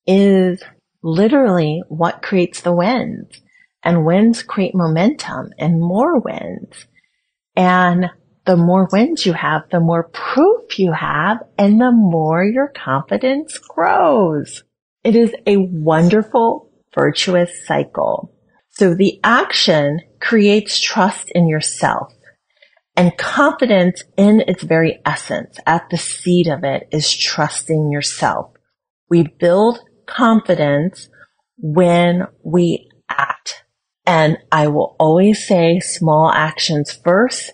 is 0.06 0.62
literally 1.02 1.82
what 1.88 2.22
creates 2.22 2.62
the 2.62 2.72
wins. 2.72 3.42
And 3.84 4.06
wins 4.06 4.44
create 4.44 4.76
momentum 4.76 5.54
and 5.58 5.82
more 5.82 6.20
wins. 6.20 6.86
And 7.56 8.12
the 8.46 8.58
more 8.58 8.88
wins 8.92 9.26
you 9.26 9.34
have, 9.34 9.64
the 9.72 9.80
more 9.80 10.04
proof 10.04 10.78
you 10.78 10.92
have, 10.92 11.40
and 11.58 11.82
the 11.82 11.92
more 11.92 12.46
your 12.46 12.68
confidence 12.68 13.58
grows. 13.58 14.64
It 15.04 15.16
is 15.16 15.34
a 15.46 15.58
wonderful, 15.58 16.72
virtuous 16.96 17.66
cycle. 17.66 18.34
So 18.70 18.96
the 18.96 19.20
action 19.24 20.00
creates 20.20 20.80
trust 20.80 21.32
in 21.36 21.48
yourself 21.48 22.14
and 22.96 23.18
confidence 23.18 24.04
in 24.18 24.42
its 24.48 24.64
very 24.64 25.00
essence 25.06 25.58
at 25.66 25.90
the 25.90 25.98
seed 25.98 26.48
of 26.48 26.64
it 26.64 26.88
is 26.92 27.16
trusting 27.16 27.92
yourself. 27.92 28.52
We 29.10 29.28
build 29.40 29.80
confidence 30.06 31.10
when 31.58 32.28
we 32.44 32.90
act. 33.10 33.64
And 34.06 34.38
I 34.52 34.68
will 34.68 34.96
always 35.00 35.46
say 35.48 35.80
small 35.80 36.32
actions 36.32 36.92
first 36.92 37.52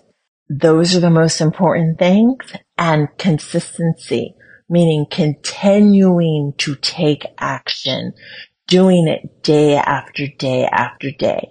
those 0.50 0.96
are 0.96 1.00
the 1.00 1.10
most 1.10 1.40
important 1.40 2.00
things 2.00 2.52
and 2.76 3.06
consistency, 3.18 4.34
meaning 4.70 5.06
continuing 5.10 6.54
to 6.58 6.76
take 6.76 7.26
action, 7.38 8.12
doing 8.68 9.08
it 9.08 9.42
day 9.42 9.76
after 9.76 10.26
day 10.38 10.64
after 10.64 11.10
day, 11.10 11.50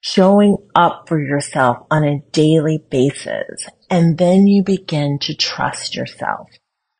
showing 0.00 0.56
up 0.74 1.08
for 1.08 1.20
yourself 1.20 1.78
on 1.90 2.04
a 2.04 2.20
daily 2.32 2.84
basis. 2.90 3.66
And 3.90 4.18
then 4.18 4.46
you 4.46 4.62
begin 4.62 5.18
to 5.22 5.34
trust 5.34 5.96
yourself. 5.96 6.48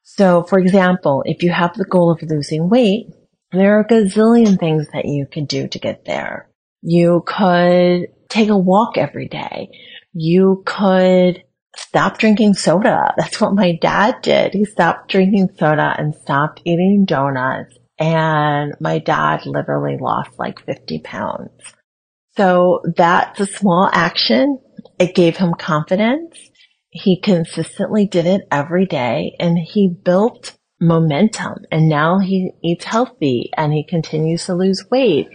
So 0.02 0.42
for 0.42 0.58
example, 0.58 1.22
if 1.26 1.42
you 1.42 1.52
have 1.52 1.74
the 1.74 1.84
goal 1.84 2.10
of 2.10 2.22
losing 2.22 2.68
weight, 2.70 3.06
there 3.52 3.76
are 3.76 3.82
a 3.82 3.86
gazillion 3.88 4.58
things 4.58 4.88
that 4.92 5.04
you 5.04 5.26
can 5.30 5.44
do 5.44 5.68
to 5.68 5.78
get 5.78 6.06
there. 6.06 6.48
You 6.80 7.22
could 7.26 8.06
take 8.28 8.48
a 8.48 8.58
walk 8.58 8.96
every 8.98 9.28
day 9.28 9.70
you 10.12 10.62
could 10.66 11.44
stop 11.78 12.18
drinking 12.18 12.54
soda. 12.54 13.14
That's 13.16 13.40
what 13.40 13.54
my 13.54 13.76
dad 13.80 14.16
did. 14.22 14.52
He 14.52 14.64
stopped 14.64 15.10
drinking 15.10 15.50
soda 15.58 15.94
and 15.96 16.14
stopped 16.14 16.60
eating 16.64 17.04
donuts. 17.06 17.76
And 17.98 18.74
my 18.80 18.98
dad 18.98 19.46
literally 19.46 19.96
lost 20.00 20.30
like 20.38 20.64
50 20.64 21.00
pounds. 21.00 21.50
So 22.36 22.80
that's 22.96 23.40
a 23.40 23.46
small 23.46 23.90
action. 23.92 24.58
It 24.98 25.14
gave 25.14 25.36
him 25.36 25.54
confidence. 25.58 26.38
He 26.90 27.20
consistently 27.20 28.06
did 28.06 28.26
it 28.26 28.42
every 28.50 28.86
day 28.86 29.36
and 29.40 29.58
he 29.58 29.88
built 29.88 30.56
momentum 30.80 31.64
and 31.72 31.88
now 31.88 32.18
he 32.18 32.52
eats 32.62 32.84
healthy 32.84 33.50
and 33.56 33.72
he 33.72 33.84
continues 33.84 34.46
to 34.46 34.54
lose 34.54 34.86
weight. 34.90 35.28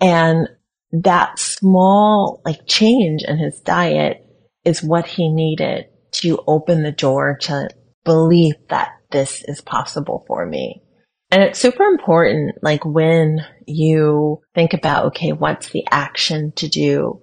And 0.00 0.48
that 0.92 1.38
small 1.38 2.42
like 2.44 2.66
change 2.66 3.22
in 3.26 3.38
his 3.38 3.60
diet 3.60 4.21
is 4.64 4.82
what 4.82 5.06
he 5.06 5.28
needed 5.28 5.86
to 6.12 6.42
open 6.46 6.82
the 6.82 6.92
door 6.92 7.38
to 7.42 7.68
believe 8.04 8.54
that 8.68 8.90
this 9.10 9.42
is 9.46 9.60
possible 9.60 10.24
for 10.26 10.46
me. 10.46 10.82
And 11.30 11.42
it's 11.42 11.58
super 11.58 11.84
important, 11.84 12.56
like 12.62 12.84
when 12.84 13.40
you 13.66 14.42
think 14.54 14.74
about, 14.74 15.06
okay, 15.06 15.32
what's 15.32 15.70
the 15.70 15.84
action 15.90 16.52
to 16.56 16.68
do, 16.68 17.20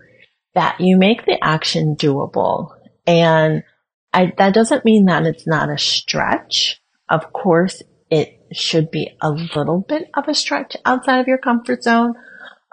that 0.55 0.81
you 0.81 0.97
make 0.97 1.25
the 1.25 1.37
action 1.43 1.95
doable. 1.95 2.69
And 3.05 3.63
I, 4.11 4.33
that 4.37 4.55
doesn't 4.55 4.85
mean 4.85 5.05
that 5.05 5.27
it's 5.27 5.45
not 5.45 5.69
a 5.69 5.77
stretch. 5.77 6.81
Of 7.07 7.31
course, 7.31 7.83
it 8.09 8.39
should 8.51 8.89
be 8.89 9.15
a 9.21 9.29
little 9.29 9.81
bit 9.87 10.09
of 10.15 10.27
a 10.27 10.33
stretch 10.33 10.75
outside 10.85 11.19
of 11.19 11.27
your 11.27 11.37
comfort 11.37 11.83
zone. 11.83 12.15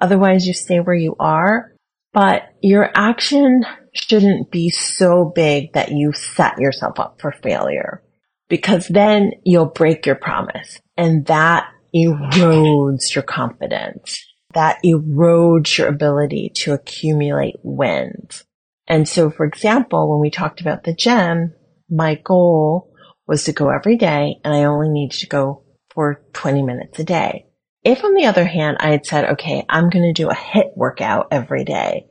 Otherwise 0.00 0.46
you 0.46 0.54
stay 0.54 0.80
where 0.80 0.94
you 0.94 1.16
are, 1.18 1.72
but 2.14 2.44
your 2.62 2.90
action 2.94 3.64
shouldn't 3.96 4.50
be 4.50 4.70
so 4.70 5.32
big 5.34 5.72
that 5.72 5.90
you 5.90 6.12
set 6.12 6.58
yourself 6.58 6.98
up 6.98 7.20
for 7.20 7.32
failure 7.42 8.02
because 8.48 8.86
then 8.88 9.32
you'll 9.44 9.66
break 9.66 10.06
your 10.06 10.14
promise 10.14 10.78
and 10.96 11.26
that 11.26 11.68
erodes 11.94 13.14
your 13.14 13.22
confidence. 13.22 14.18
That 14.54 14.78
erodes 14.84 15.76
your 15.76 15.88
ability 15.88 16.52
to 16.56 16.72
accumulate 16.72 17.56
wins. 17.62 18.44
And 18.86 19.08
so, 19.08 19.30
for 19.30 19.44
example, 19.44 20.10
when 20.10 20.20
we 20.20 20.30
talked 20.30 20.60
about 20.60 20.84
the 20.84 20.94
gym, 20.94 21.52
my 21.90 22.14
goal 22.14 22.92
was 23.26 23.44
to 23.44 23.52
go 23.52 23.70
every 23.70 23.96
day 23.96 24.36
and 24.44 24.54
I 24.54 24.64
only 24.64 24.88
needed 24.88 25.18
to 25.18 25.26
go 25.26 25.64
for 25.90 26.22
20 26.32 26.62
minutes 26.62 26.98
a 26.98 27.04
day. 27.04 27.46
If 27.82 28.04
on 28.04 28.14
the 28.14 28.26
other 28.26 28.44
hand, 28.44 28.78
I 28.80 28.90
had 28.90 29.06
said, 29.06 29.30
okay, 29.32 29.64
I'm 29.68 29.90
going 29.90 30.04
to 30.04 30.12
do 30.12 30.28
a 30.28 30.34
HIIT 30.34 30.76
workout 30.76 31.28
every 31.30 31.64
day, 31.64 32.06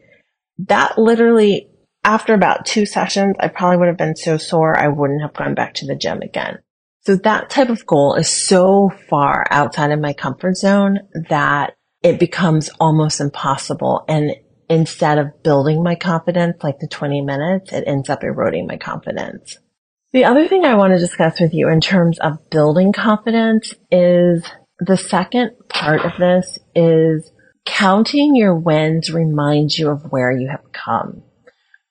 that 0.59 0.97
literally 0.97 1.69
after 2.05 2.35
about 2.35 2.67
two 2.67 2.85
sessions, 2.85 3.35
I 3.39 3.47
probably 3.47 3.77
would 3.77 3.87
have 3.87 3.97
been 3.97 4.15
so 4.15 4.37
sore 4.37 4.77
I 4.77 4.87
wouldn't 4.87 5.23
have 5.23 5.33
gone 5.33 5.55
back 5.55 5.73
to 5.75 5.87
the 5.87 5.95
gym 5.95 6.21
again. 6.21 6.59
So 7.01 7.15
that 7.17 7.49
type 7.49 7.69
of 7.69 7.85
goal 7.85 8.13
is 8.13 8.29
so 8.29 8.91
far 9.09 9.45
outside 9.49 9.91
of 9.91 9.99
my 9.99 10.13
comfort 10.13 10.55
zone 10.55 10.99
that 11.29 11.75
it 12.03 12.19
becomes 12.19 12.69
almost 12.79 13.19
impossible. 13.19 14.05
And 14.07 14.35
instead 14.69 15.17
of 15.17 15.43
building 15.43 15.83
my 15.83 15.95
confidence 15.95 16.57
like 16.63 16.77
the 16.79 16.87
20 16.87 17.21
minutes, 17.21 17.73
it 17.73 17.83
ends 17.87 18.09
up 18.09 18.23
eroding 18.23 18.67
my 18.67 18.77
confidence. 18.77 19.57
The 20.13 20.25
other 20.25 20.47
thing 20.47 20.63
I 20.63 20.75
want 20.75 20.93
to 20.93 20.99
discuss 20.99 21.39
with 21.39 21.53
you 21.53 21.69
in 21.69 21.81
terms 21.81 22.19
of 22.19 22.49
building 22.51 22.93
confidence 22.93 23.73
is 23.91 24.47
the 24.79 24.97
second 24.97 25.53
part 25.69 26.01
of 26.01 26.11
this 26.19 26.59
is 26.75 27.31
counting 27.65 28.35
your 28.35 28.55
wins 28.55 29.11
reminds 29.11 29.79
you 29.79 29.89
of 29.89 30.03
where 30.11 30.31
you 30.31 30.49
have 30.49 30.71
come 30.71 31.23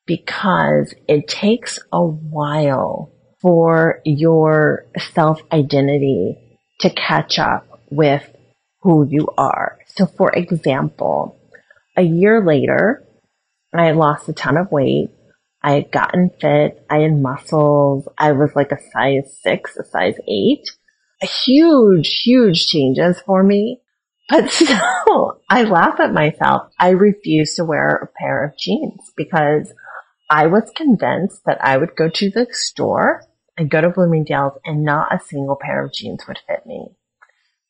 because 0.06 0.94
it 1.08 1.28
takes 1.28 1.78
a 1.92 2.04
while 2.04 3.12
for 3.40 4.00
your 4.04 4.86
self 5.12 5.40
identity 5.52 6.36
to 6.80 6.90
catch 6.90 7.38
up 7.38 7.80
with 7.90 8.28
who 8.80 9.06
you 9.08 9.28
are. 9.38 9.78
So 9.96 10.06
for 10.06 10.30
example, 10.30 11.38
a 11.96 12.02
year 12.02 12.44
later, 12.44 13.04
I 13.72 13.92
lost 13.92 14.28
a 14.28 14.32
ton 14.32 14.56
of 14.56 14.70
weight. 14.70 15.10
I 15.62 15.72
had 15.72 15.90
gotten 15.90 16.30
fit. 16.40 16.84
I 16.90 16.98
had 16.98 17.16
muscles. 17.16 18.06
I 18.18 18.32
was 18.32 18.50
like 18.54 18.72
a 18.72 18.78
size 18.92 19.38
six, 19.42 19.76
a 19.76 19.84
size 19.84 20.16
eight. 20.28 20.68
Huge, 21.44 22.22
huge 22.22 22.66
changes 22.66 23.20
for 23.24 23.42
me. 23.42 23.80
But 24.28 24.50
still, 24.50 25.40
I 25.48 25.64
laugh 25.64 26.00
at 26.00 26.12
myself. 26.12 26.70
I 26.78 26.90
refuse 26.90 27.54
to 27.54 27.64
wear 27.64 27.94
a 27.94 28.20
pair 28.20 28.44
of 28.44 28.58
jeans 28.58 29.12
because 29.16 29.72
I 30.30 30.46
was 30.46 30.70
convinced 30.74 31.42
that 31.46 31.58
I 31.62 31.76
would 31.76 31.96
go 31.96 32.08
to 32.08 32.30
the 32.30 32.46
store 32.50 33.22
and 33.56 33.70
go 33.70 33.80
to 33.80 33.90
Bloomingdale's 33.90 34.58
and 34.64 34.84
not 34.84 35.14
a 35.14 35.20
single 35.24 35.56
pair 35.60 35.84
of 35.84 35.92
jeans 35.92 36.24
would 36.26 36.38
fit 36.48 36.66
me. 36.66 36.88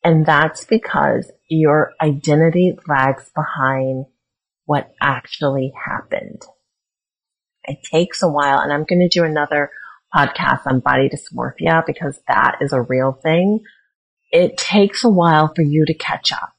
And 0.03 0.25
that's 0.25 0.65
because 0.65 1.31
your 1.49 1.93
identity 2.01 2.77
lags 2.87 3.31
behind 3.35 4.05
what 4.65 4.93
actually 5.01 5.73
happened. 5.85 6.41
It 7.63 7.79
takes 7.83 8.21
a 8.21 8.27
while 8.27 8.59
and 8.59 8.71
I'm 8.71 8.85
going 8.85 8.99
to 8.99 9.09
do 9.09 9.25
another 9.25 9.71
podcast 10.15 10.61
on 10.65 10.79
body 10.79 11.09
dysmorphia 11.09 11.83
because 11.85 12.19
that 12.27 12.57
is 12.61 12.71
a 12.71 12.81
real 12.81 13.11
thing. 13.11 13.61
It 14.31 14.57
takes 14.57 15.03
a 15.03 15.09
while 15.09 15.51
for 15.53 15.61
you 15.61 15.85
to 15.87 15.93
catch 15.93 16.31
up. 16.31 16.53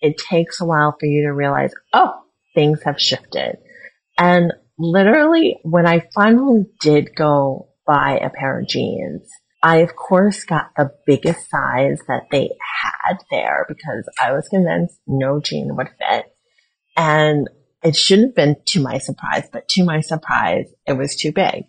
It 0.00 0.18
takes 0.18 0.60
a 0.60 0.64
while 0.64 0.96
for 0.98 1.06
you 1.06 1.26
to 1.26 1.32
realize, 1.32 1.72
oh, 1.92 2.24
things 2.54 2.82
have 2.82 3.00
shifted. 3.00 3.58
And 4.18 4.52
literally 4.78 5.58
when 5.62 5.86
I 5.86 6.08
finally 6.14 6.66
did 6.80 7.14
go 7.14 7.68
buy 7.86 8.18
a 8.18 8.30
pair 8.30 8.60
of 8.60 8.68
jeans, 8.68 9.28
I 9.62 9.78
of 9.78 9.96
course 9.96 10.44
got 10.44 10.70
the 10.76 10.90
biggest 11.06 11.48
size 11.48 12.00
that 12.08 12.24
they 12.30 12.50
had 12.82 13.18
there 13.30 13.64
because 13.68 14.08
I 14.22 14.32
was 14.32 14.48
convinced 14.48 15.00
no 15.06 15.40
jean 15.40 15.76
would 15.76 15.88
fit. 15.98 16.26
And 16.96 17.48
it 17.82 17.96
shouldn't 17.96 18.28
have 18.28 18.34
been 18.34 18.56
to 18.68 18.82
my 18.82 18.98
surprise, 18.98 19.48
but 19.52 19.68
to 19.70 19.84
my 19.84 20.00
surprise, 20.00 20.66
it 20.86 20.94
was 20.94 21.16
too 21.16 21.32
big. 21.32 21.64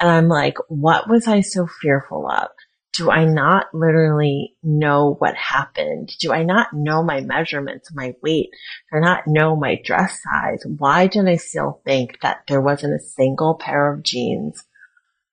And 0.00 0.10
I'm 0.10 0.28
like, 0.28 0.56
what 0.68 1.08
was 1.08 1.28
I 1.28 1.40
so 1.40 1.66
fearful 1.66 2.28
of? 2.28 2.48
Do 2.96 3.10
I 3.10 3.24
not 3.24 3.66
literally 3.74 4.54
know 4.62 5.16
what 5.18 5.34
happened? 5.34 6.12
Do 6.20 6.32
I 6.32 6.44
not 6.44 6.68
know 6.72 7.02
my 7.02 7.20
measurements, 7.22 7.90
my 7.92 8.14
weight? 8.22 8.50
Do 8.92 8.98
I 8.98 9.00
not 9.00 9.24
know 9.26 9.56
my 9.56 9.80
dress 9.84 10.20
size? 10.22 10.62
Why 10.64 11.08
did 11.08 11.26
I 11.26 11.36
still 11.36 11.80
think 11.84 12.20
that 12.22 12.42
there 12.46 12.60
wasn't 12.60 12.94
a 12.94 13.04
single 13.04 13.56
pair 13.56 13.92
of 13.92 14.04
jeans 14.04 14.62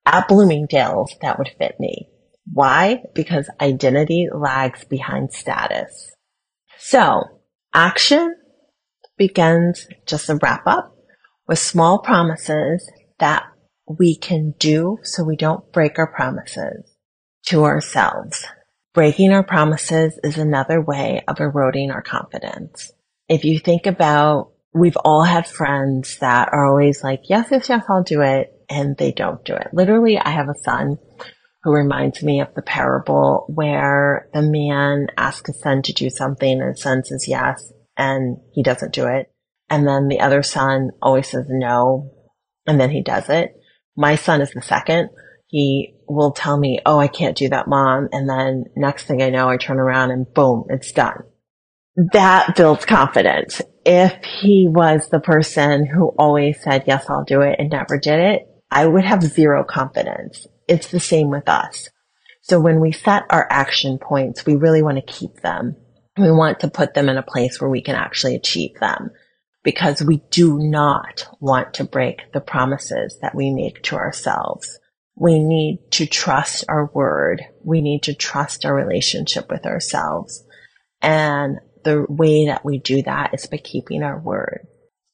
at 0.07 0.27
Bloomingdale's 0.27 1.15
that 1.21 1.37
would 1.37 1.51
fit 1.59 1.79
me? 1.79 2.07
Why? 2.51 3.03
Because 3.13 3.47
identity 3.61 4.27
lags 4.33 4.83
behind 4.83 5.31
status. 5.31 6.11
So 6.79 7.41
action 7.75 8.35
begins 9.19 9.85
just 10.07 10.29
a 10.29 10.39
wrap 10.41 10.63
up 10.65 10.95
with 11.47 11.59
small 11.59 11.99
promises 11.99 12.91
that 13.19 13.43
we 13.85 14.15
can 14.15 14.55
do 14.57 14.97
so 15.03 15.23
we 15.23 15.35
don't 15.35 15.71
break 15.71 15.99
our 15.99 16.11
promises 16.11 16.90
to 17.47 17.63
ourselves. 17.63 18.45
Breaking 18.93 19.31
our 19.31 19.43
promises 19.43 20.19
is 20.23 20.37
another 20.37 20.81
way 20.81 21.21
of 21.27 21.39
eroding 21.39 21.91
our 21.91 22.01
confidence. 22.01 22.91
If 23.29 23.45
you 23.45 23.59
think 23.59 23.85
about, 23.85 24.51
we've 24.73 24.97
all 24.97 25.23
had 25.23 25.47
friends 25.47 26.17
that 26.19 26.49
are 26.51 26.65
always 26.65 27.03
like, 27.03 27.21
yes, 27.29 27.47
yes, 27.51 27.69
yes, 27.69 27.85
I'll 27.87 28.03
do 28.03 28.21
it. 28.21 28.51
And 28.69 28.97
they 28.97 29.11
don't 29.11 29.43
do 29.45 29.53
it. 29.53 29.67
Literally, 29.73 30.17
I 30.17 30.29
have 30.29 30.49
a 30.49 30.63
son 30.63 30.97
who 31.63 31.71
reminds 31.71 32.23
me 32.23 32.41
of 32.41 32.53
the 32.55 32.61
parable 32.61 33.45
where 33.47 34.27
the 34.33 34.41
man 34.41 35.07
asks 35.17 35.47
his 35.47 35.61
son 35.61 35.81
to 35.83 35.93
do 35.93 36.09
something 36.09 36.59
and 36.59 36.69
his 36.69 36.81
son 36.81 37.03
says 37.03 37.25
yes 37.27 37.71
and 37.97 38.37
he 38.53 38.63
doesn't 38.63 38.93
do 38.93 39.07
it. 39.07 39.31
And 39.69 39.87
then 39.87 40.07
the 40.07 40.21
other 40.21 40.43
son 40.43 40.89
always 41.01 41.29
says 41.29 41.45
no 41.47 42.11
and 42.65 42.79
then 42.79 42.89
he 42.89 43.03
does 43.03 43.29
it. 43.29 43.53
My 43.95 44.15
son 44.15 44.41
is 44.41 44.51
the 44.51 44.61
second 44.61 45.09
he 45.51 45.93
will 46.11 46.31
tell 46.31 46.57
me, 46.57 46.79
Oh, 46.85 46.99
I 46.99 47.07
can't 47.07 47.37
do 47.37 47.49
that, 47.49 47.67
mom. 47.67 48.09
And 48.11 48.29
then 48.29 48.65
next 48.75 49.05
thing 49.05 49.21
I 49.21 49.29
know, 49.29 49.49
I 49.49 49.57
turn 49.57 49.79
around 49.79 50.11
and 50.11 50.31
boom, 50.33 50.65
it's 50.69 50.91
done. 50.91 51.23
That 52.13 52.55
builds 52.55 52.85
confidence. 52.85 53.61
If 53.85 54.23
he 54.23 54.67
was 54.69 55.09
the 55.09 55.19
person 55.19 55.85
who 55.85 56.09
always 56.17 56.61
said, 56.63 56.83
yes, 56.87 57.09
I'll 57.09 57.25
do 57.25 57.41
it 57.41 57.57
and 57.59 57.69
never 57.69 57.97
did 57.97 58.19
it, 58.19 58.47
I 58.69 58.85
would 58.85 59.03
have 59.03 59.23
zero 59.23 59.63
confidence. 59.63 60.47
It's 60.67 60.87
the 60.87 60.99
same 60.99 61.29
with 61.29 61.49
us. 61.49 61.89
So 62.43 62.59
when 62.59 62.79
we 62.79 62.91
set 62.91 63.23
our 63.29 63.45
action 63.49 63.99
points, 63.99 64.45
we 64.45 64.55
really 64.55 64.81
want 64.81 64.97
to 64.97 65.13
keep 65.13 65.41
them. 65.41 65.75
We 66.17 66.31
want 66.31 66.61
to 66.61 66.69
put 66.69 66.93
them 66.93 67.09
in 67.09 67.17
a 67.17 67.23
place 67.23 67.59
where 67.59 67.69
we 67.69 67.81
can 67.81 67.95
actually 67.95 68.35
achieve 68.35 68.79
them 68.79 69.11
because 69.63 70.01
we 70.01 70.21
do 70.31 70.57
not 70.59 71.27
want 71.39 71.75
to 71.75 71.83
break 71.83 72.31
the 72.33 72.41
promises 72.41 73.17
that 73.21 73.35
we 73.35 73.51
make 73.51 73.83
to 73.83 73.95
ourselves 73.95 74.79
we 75.15 75.39
need 75.39 75.79
to 75.91 76.05
trust 76.05 76.65
our 76.69 76.89
word. 76.93 77.43
We 77.63 77.81
need 77.81 78.03
to 78.03 78.13
trust 78.13 78.65
our 78.65 78.73
relationship 78.73 79.49
with 79.49 79.65
ourselves. 79.65 80.43
And 81.01 81.57
the 81.83 82.05
way 82.07 82.45
that 82.45 82.63
we 82.63 82.79
do 82.79 83.01
that 83.03 83.33
is 83.33 83.47
by 83.47 83.57
keeping 83.57 84.03
our 84.03 84.19
word. 84.19 84.67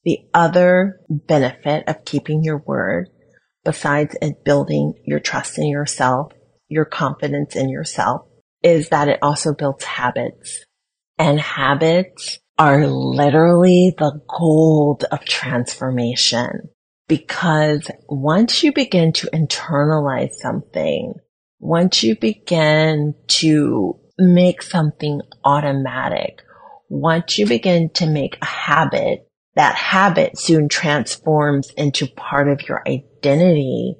The 0.04 0.20
other 0.32 1.00
benefit 1.08 1.84
of 1.88 2.04
keeping 2.04 2.42
your 2.42 2.58
word, 2.58 3.08
besides 3.64 4.16
it 4.22 4.44
building 4.44 4.94
your 5.04 5.20
trust 5.20 5.58
in 5.58 5.66
yourself, 5.66 6.32
your 6.68 6.84
confidence 6.84 7.56
in 7.56 7.68
yourself, 7.68 8.22
is 8.62 8.90
that 8.90 9.08
it 9.08 9.18
also 9.22 9.54
builds 9.54 9.84
habits. 9.84 10.64
And 11.18 11.40
habits 11.40 12.38
are 12.58 12.86
literally 12.86 13.94
the 13.98 14.20
gold 14.28 15.04
of 15.10 15.24
transformation 15.24 16.70
because 17.08 17.90
once 18.08 18.62
you 18.62 18.72
begin 18.72 19.12
to 19.14 19.28
internalize 19.28 20.34
something, 20.34 21.14
once 21.58 22.02
you 22.02 22.16
begin 22.16 23.14
to 23.26 23.98
make 24.18 24.62
something 24.62 25.20
automatic, 25.44 26.42
once 26.88 27.38
you 27.38 27.46
begin 27.46 27.90
to 27.94 28.06
make 28.06 28.36
a 28.40 28.46
habit, 28.46 29.26
that 29.54 29.74
habit 29.74 30.38
soon 30.38 30.68
transforms 30.68 31.70
into 31.76 32.06
part 32.06 32.48
of 32.48 32.68
your 32.68 32.82
identity. 32.86 33.96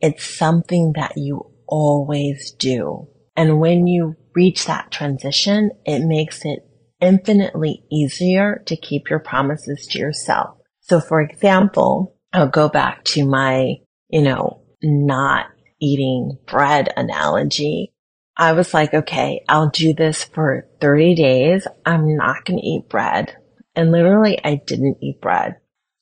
It's 0.00 0.24
something 0.24 0.94
that 0.96 1.12
you 1.16 1.42
always 1.68 2.52
do. 2.58 3.06
And 3.36 3.60
when 3.60 3.86
you 3.86 4.14
reach 4.34 4.66
that 4.66 4.90
transition, 4.90 5.70
it 5.84 6.00
makes 6.00 6.44
it 6.44 6.60
infinitely 7.00 7.84
easier 7.92 8.62
to 8.66 8.76
keep 8.76 9.08
your 9.10 9.20
promises 9.20 9.86
to 9.90 9.98
yourself. 9.98 10.56
So 10.80 11.00
for 11.00 11.20
example, 11.20 12.15
I'll 12.32 12.48
go 12.48 12.68
back 12.68 13.04
to 13.04 13.26
my, 13.26 13.76
you 14.08 14.22
know, 14.22 14.62
not 14.82 15.46
eating 15.80 16.38
bread 16.46 16.92
analogy. 16.96 17.92
I 18.36 18.52
was 18.52 18.74
like, 18.74 18.92
okay, 18.92 19.44
I'll 19.48 19.70
do 19.70 19.94
this 19.94 20.24
for 20.24 20.68
30 20.80 21.14
days. 21.14 21.66
I'm 21.84 22.16
not 22.16 22.44
going 22.44 22.58
to 22.58 22.66
eat 22.66 22.88
bread. 22.88 23.36
And 23.74 23.92
literally 23.92 24.38
I 24.42 24.56
didn't 24.66 24.98
eat 25.00 25.20
bread. 25.20 25.56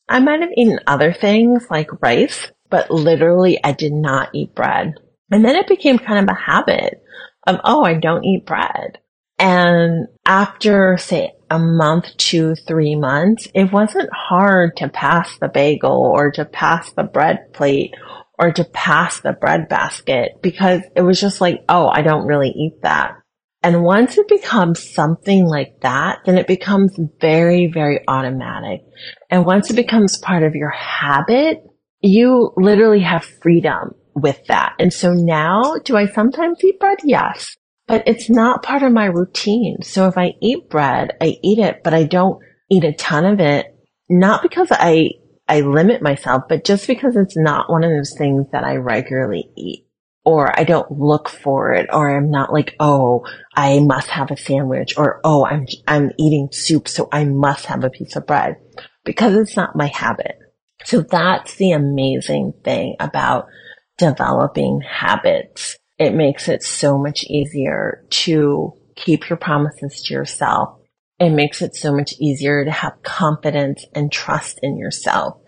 I 0.08 0.20
might 0.20 0.40
have 0.40 0.50
eaten 0.56 0.80
other 0.86 1.12
things 1.12 1.66
like 1.70 2.02
rice, 2.02 2.50
but 2.68 2.90
literally 2.90 3.62
I 3.62 3.72
did 3.72 3.92
not 3.92 4.30
eat 4.34 4.54
bread. 4.54 4.94
And 5.30 5.44
then 5.44 5.56
it 5.56 5.68
became 5.68 5.98
kind 5.98 6.28
of 6.28 6.32
a 6.32 6.38
habit 6.38 7.02
of, 7.46 7.60
oh, 7.64 7.84
I 7.84 7.94
don't 7.94 8.24
eat 8.24 8.46
bread. 8.46 8.98
And 9.38 10.08
after 10.26 10.96
say 10.98 11.32
a 11.54 11.58
month, 11.58 12.16
two, 12.16 12.56
three 12.66 12.96
months, 12.96 13.46
it 13.54 13.72
wasn't 13.72 14.10
hard 14.12 14.76
to 14.78 14.88
pass 14.88 15.38
the 15.38 15.48
bagel 15.48 16.10
or 16.12 16.32
to 16.32 16.44
pass 16.44 16.90
the 16.92 17.04
bread 17.04 17.52
plate 17.52 17.94
or 18.36 18.50
to 18.50 18.64
pass 18.64 19.20
the 19.20 19.32
bread 19.32 19.68
basket 19.68 20.32
because 20.42 20.82
it 20.96 21.02
was 21.02 21.20
just 21.20 21.40
like, 21.40 21.64
oh, 21.68 21.86
I 21.86 22.02
don't 22.02 22.26
really 22.26 22.48
eat 22.48 22.82
that. 22.82 23.12
And 23.62 23.84
once 23.84 24.18
it 24.18 24.26
becomes 24.26 24.92
something 24.92 25.46
like 25.46 25.80
that, 25.82 26.18
then 26.26 26.38
it 26.38 26.48
becomes 26.48 26.98
very, 27.20 27.70
very 27.72 28.00
automatic. 28.08 28.80
And 29.30 29.46
once 29.46 29.70
it 29.70 29.76
becomes 29.76 30.18
part 30.18 30.42
of 30.42 30.56
your 30.56 30.70
habit, 30.70 31.62
you 32.00 32.52
literally 32.56 33.00
have 33.00 33.24
freedom 33.24 33.94
with 34.12 34.40
that. 34.48 34.74
And 34.80 34.92
so 34.92 35.12
now, 35.12 35.76
do 35.84 35.96
I 35.96 36.06
sometimes 36.06 36.62
eat 36.64 36.80
bread? 36.80 36.98
Yes. 37.04 37.56
But 37.86 38.04
it's 38.06 38.30
not 38.30 38.62
part 38.62 38.82
of 38.82 38.92
my 38.92 39.06
routine. 39.06 39.82
So 39.82 40.08
if 40.08 40.16
I 40.16 40.34
eat 40.40 40.70
bread, 40.70 41.12
I 41.20 41.36
eat 41.42 41.58
it, 41.58 41.82
but 41.84 41.92
I 41.92 42.04
don't 42.04 42.42
eat 42.70 42.84
a 42.84 42.94
ton 42.94 43.26
of 43.26 43.40
it, 43.40 43.66
not 44.08 44.42
because 44.42 44.68
I, 44.70 45.10
I 45.46 45.60
limit 45.60 46.00
myself, 46.00 46.44
but 46.48 46.64
just 46.64 46.86
because 46.86 47.16
it's 47.16 47.36
not 47.36 47.70
one 47.70 47.84
of 47.84 47.90
those 47.90 48.14
things 48.16 48.46
that 48.52 48.64
I 48.64 48.76
regularly 48.76 49.50
eat 49.56 49.84
or 50.24 50.58
I 50.58 50.64
don't 50.64 50.90
look 50.90 51.28
for 51.28 51.72
it, 51.74 51.90
or 51.92 52.16
I'm 52.16 52.30
not 52.30 52.52
like, 52.52 52.74
oh, 52.80 53.26
I 53.54 53.80
must 53.80 54.08
have 54.08 54.30
a 54.30 54.36
sandwich, 54.36 54.94
or 54.96 55.20
oh, 55.22 55.44
I'm, 55.44 55.66
I'm 55.86 56.12
eating 56.18 56.48
soup, 56.50 56.88
so 56.88 57.08
I 57.12 57.24
must 57.24 57.66
have 57.66 57.84
a 57.84 57.90
piece 57.90 58.16
of 58.16 58.26
bread 58.26 58.56
because 59.04 59.36
it's 59.36 59.56
not 59.56 59.76
my 59.76 59.86
habit. 59.86 60.38
So 60.84 61.02
that's 61.02 61.56
the 61.56 61.72
amazing 61.72 62.54
thing 62.64 62.96
about 63.00 63.46
developing 63.98 64.80
habits. 64.80 65.76
It 65.98 66.14
makes 66.14 66.48
it 66.48 66.62
so 66.62 66.98
much 66.98 67.24
easier 67.24 68.04
to 68.10 68.72
keep 68.96 69.28
your 69.28 69.36
promises 69.36 70.02
to 70.02 70.14
yourself. 70.14 70.80
It 71.20 71.30
makes 71.30 71.62
it 71.62 71.76
so 71.76 71.94
much 71.94 72.14
easier 72.20 72.64
to 72.64 72.70
have 72.70 73.02
confidence 73.02 73.84
and 73.94 74.10
trust 74.10 74.58
in 74.62 74.76
yourself. 74.76 75.38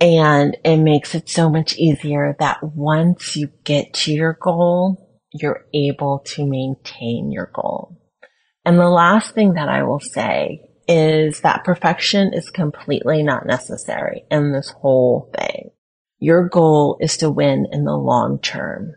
And 0.00 0.56
it 0.64 0.78
makes 0.78 1.14
it 1.14 1.28
so 1.28 1.50
much 1.50 1.76
easier 1.76 2.34
that 2.38 2.58
once 2.62 3.36
you 3.36 3.50
get 3.64 3.92
to 3.94 4.12
your 4.12 4.38
goal, 4.40 5.20
you're 5.32 5.66
able 5.74 6.22
to 6.26 6.46
maintain 6.46 7.30
your 7.30 7.50
goal. 7.54 7.98
And 8.64 8.78
the 8.78 8.88
last 8.88 9.34
thing 9.34 9.54
that 9.54 9.68
I 9.68 9.82
will 9.82 10.00
say 10.00 10.62
is 10.88 11.40
that 11.42 11.64
perfection 11.64 12.32
is 12.32 12.50
completely 12.50 13.22
not 13.22 13.46
necessary 13.46 14.24
in 14.30 14.52
this 14.52 14.70
whole 14.70 15.30
thing. 15.38 15.70
Your 16.18 16.48
goal 16.48 16.96
is 17.00 17.18
to 17.18 17.30
win 17.30 17.66
in 17.70 17.84
the 17.84 17.96
long 17.96 18.40
term. 18.40 18.94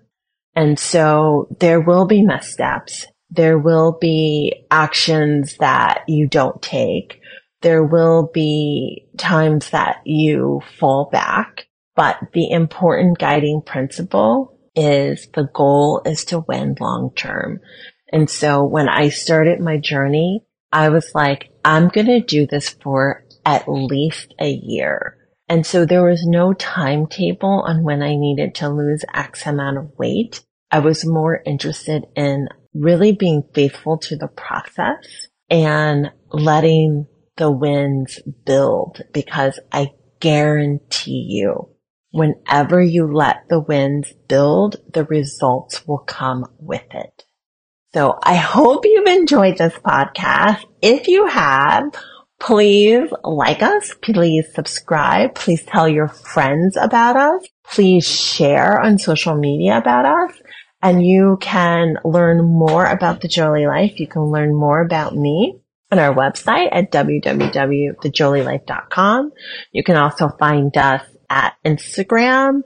And 0.56 0.78
so 0.78 1.48
there 1.60 1.82
will 1.82 2.06
be 2.06 2.24
missteps. 2.24 3.08
There 3.30 3.58
will 3.58 3.98
be 4.00 4.66
actions 4.70 5.58
that 5.60 6.04
you 6.08 6.28
don't 6.28 6.62
take 6.62 7.20
there 7.64 7.84
will 7.84 8.30
be 8.32 9.08
times 9.18 9.72
that 9.72 10.02
you 10.06 10.62
fall 10.78 11.10
back, 11.12 11.66
but 11.96 12.18
the 12.34 12.52
important 12.52 13.18
guiding 13.18 13.62
principle 13.66 14.60
is 14.76 15.30
the 15.34 15.50
goal 15.54 16.02
is 16.06 16.26
to 16.26 16.40
win 16.40 16.76
long 16.80 17.12
term. 17.16 17.62
And 18.12 18.30
so 18.30 18.64
when 18.66 18.90
I 18.90 19.10
started 19.10 19.60
my 19.60 19.78
journey, 19.78 20.44
I 20.72 20.90
was 20.90 21.10
like, 21.16 21.52
I'm 21.64 21.88
going 21.88 22.08
to 22.08 22.20
do 22.20 22.46
this 22.46 22.70
for 22.70 23.24
at 23.46 23.68
least 23.68 24.34
a 24.40 24.50
year. 24.50 25.18
And 25.54 25.68
so 25.68 25.86
there 25.86 26.04
was 26.04 26.26
no 26.26 26.54
timetable 26.54 27.62
on 27.68 27.84
when 27.84 28.02
I 28.02 28.16
needed 28.16 28.56
to 28.56 28.70
lose 28.70 29.06
X 29.14 29.46
amount 29.46 29.78
of 29.78 29.92
weight. 30.00 30.44
I 30.72 30.80
was 30.80 31.06
more 31.06 31.44
interested 31.46 32.08
in 32.16 32.48
really 32.74 33.12
being 33.12 33.44
faithful 33.54 34.00
to 34.00 34.16
the 34.16 34.30
process 34.30 35.28
and 35.52 36.12
letting 36.32 37.06
the 37.38 37.52
wins 37.52 38.18
build 38.48 39.04
because 39.14 39.60
I 39.72 39.92
guarantee 40.20 41.28
you 41.30 41.70
whenever 42.10 42.82
you 42.82 43.14
let 43.14 43.48
the 43.48 43.60
wins 43.60 44.12
build, 44.28 44.78
the 44.92 45.04
results 45.04 45.86
will 45.86 46.00
come 46.00 46.48
with 46.58 46.96
it. 46.96 47.26
So 47.94 48.18
I 48.24 48.38
hope 48.38 48.86
you've 48.86 49.06
enjoyed 49.06 49.60
this 49.60 49.76
podcast. 49.76 50.66
If 50.82 51.08
you 51.08 51.28
have, 51.28 51.94
please 52.44 53.10
like 53.24 53.64
us. 53.64 53.96
Please 54.02 54.54
subscribe. 54.54 55.34
Please 55.36 55.64
tell 55.64 55.88
your 55.88 56.10
friends 56.10 56.76
about 56.76 57.16
us. 57.16 57.48
Please 57.72 58.06
share 58.06 58.82
on 58.82 58.98
social 58.98 59.36
media 59.36 59.78
about 59.78 60.06
us. 60.06 60.34
And 60.82 61.06
you 61.06 61.38
can 61.40 61.96
learn 62.04 62.44
more 62.44 62.86
about 62.86 63.22
the 63.22 63.30
Jolie 63.30 63.66
Life. 63.66 63.98
You 64.00 64.08
can 64.08 64.24
learn 64.24 64.54
more 64.54 64.82
about 64.82 65.16
me 65.16 65.58
on 65.92 66.00
our 66.00 66.14
website 66.14 66.68
at 66.74 66.92
www.thejolielife.com. 66.92 69.32
You 69.72 69.84
can 69.84 69.96
also 69.96 70.28
find 70.38 70.76
us 70.76 71.02
at 71.30 71.54
Instagram, 71.66 72.64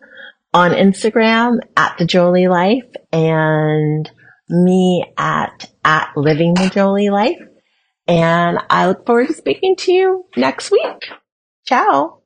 on 0.53 0.71
Instagram 0.71 1.57
at 1.75 1.97
the 1.99 2.05
Jolie 2.05 2.47
Life 2.47 2.89
and 3.13 4.09
me 4.49 5.05
at, 5.17 5.69
at 5.85 6.13
living 6.15 6.55
the 6.55 6.71
Jolie 6.73 7.11
Life. 7.11 7.46
And 8.07 8.59
I 8.69 8.87
look 8.87 9.05
forward 9.05 9.27
to 9.27 9.33
speaking 9.33 9.75
to 9.77 9.91
you 9.91 10.25
next 10.37 10.71
week. 10.71 11.09
Ciao. 11.65 12.16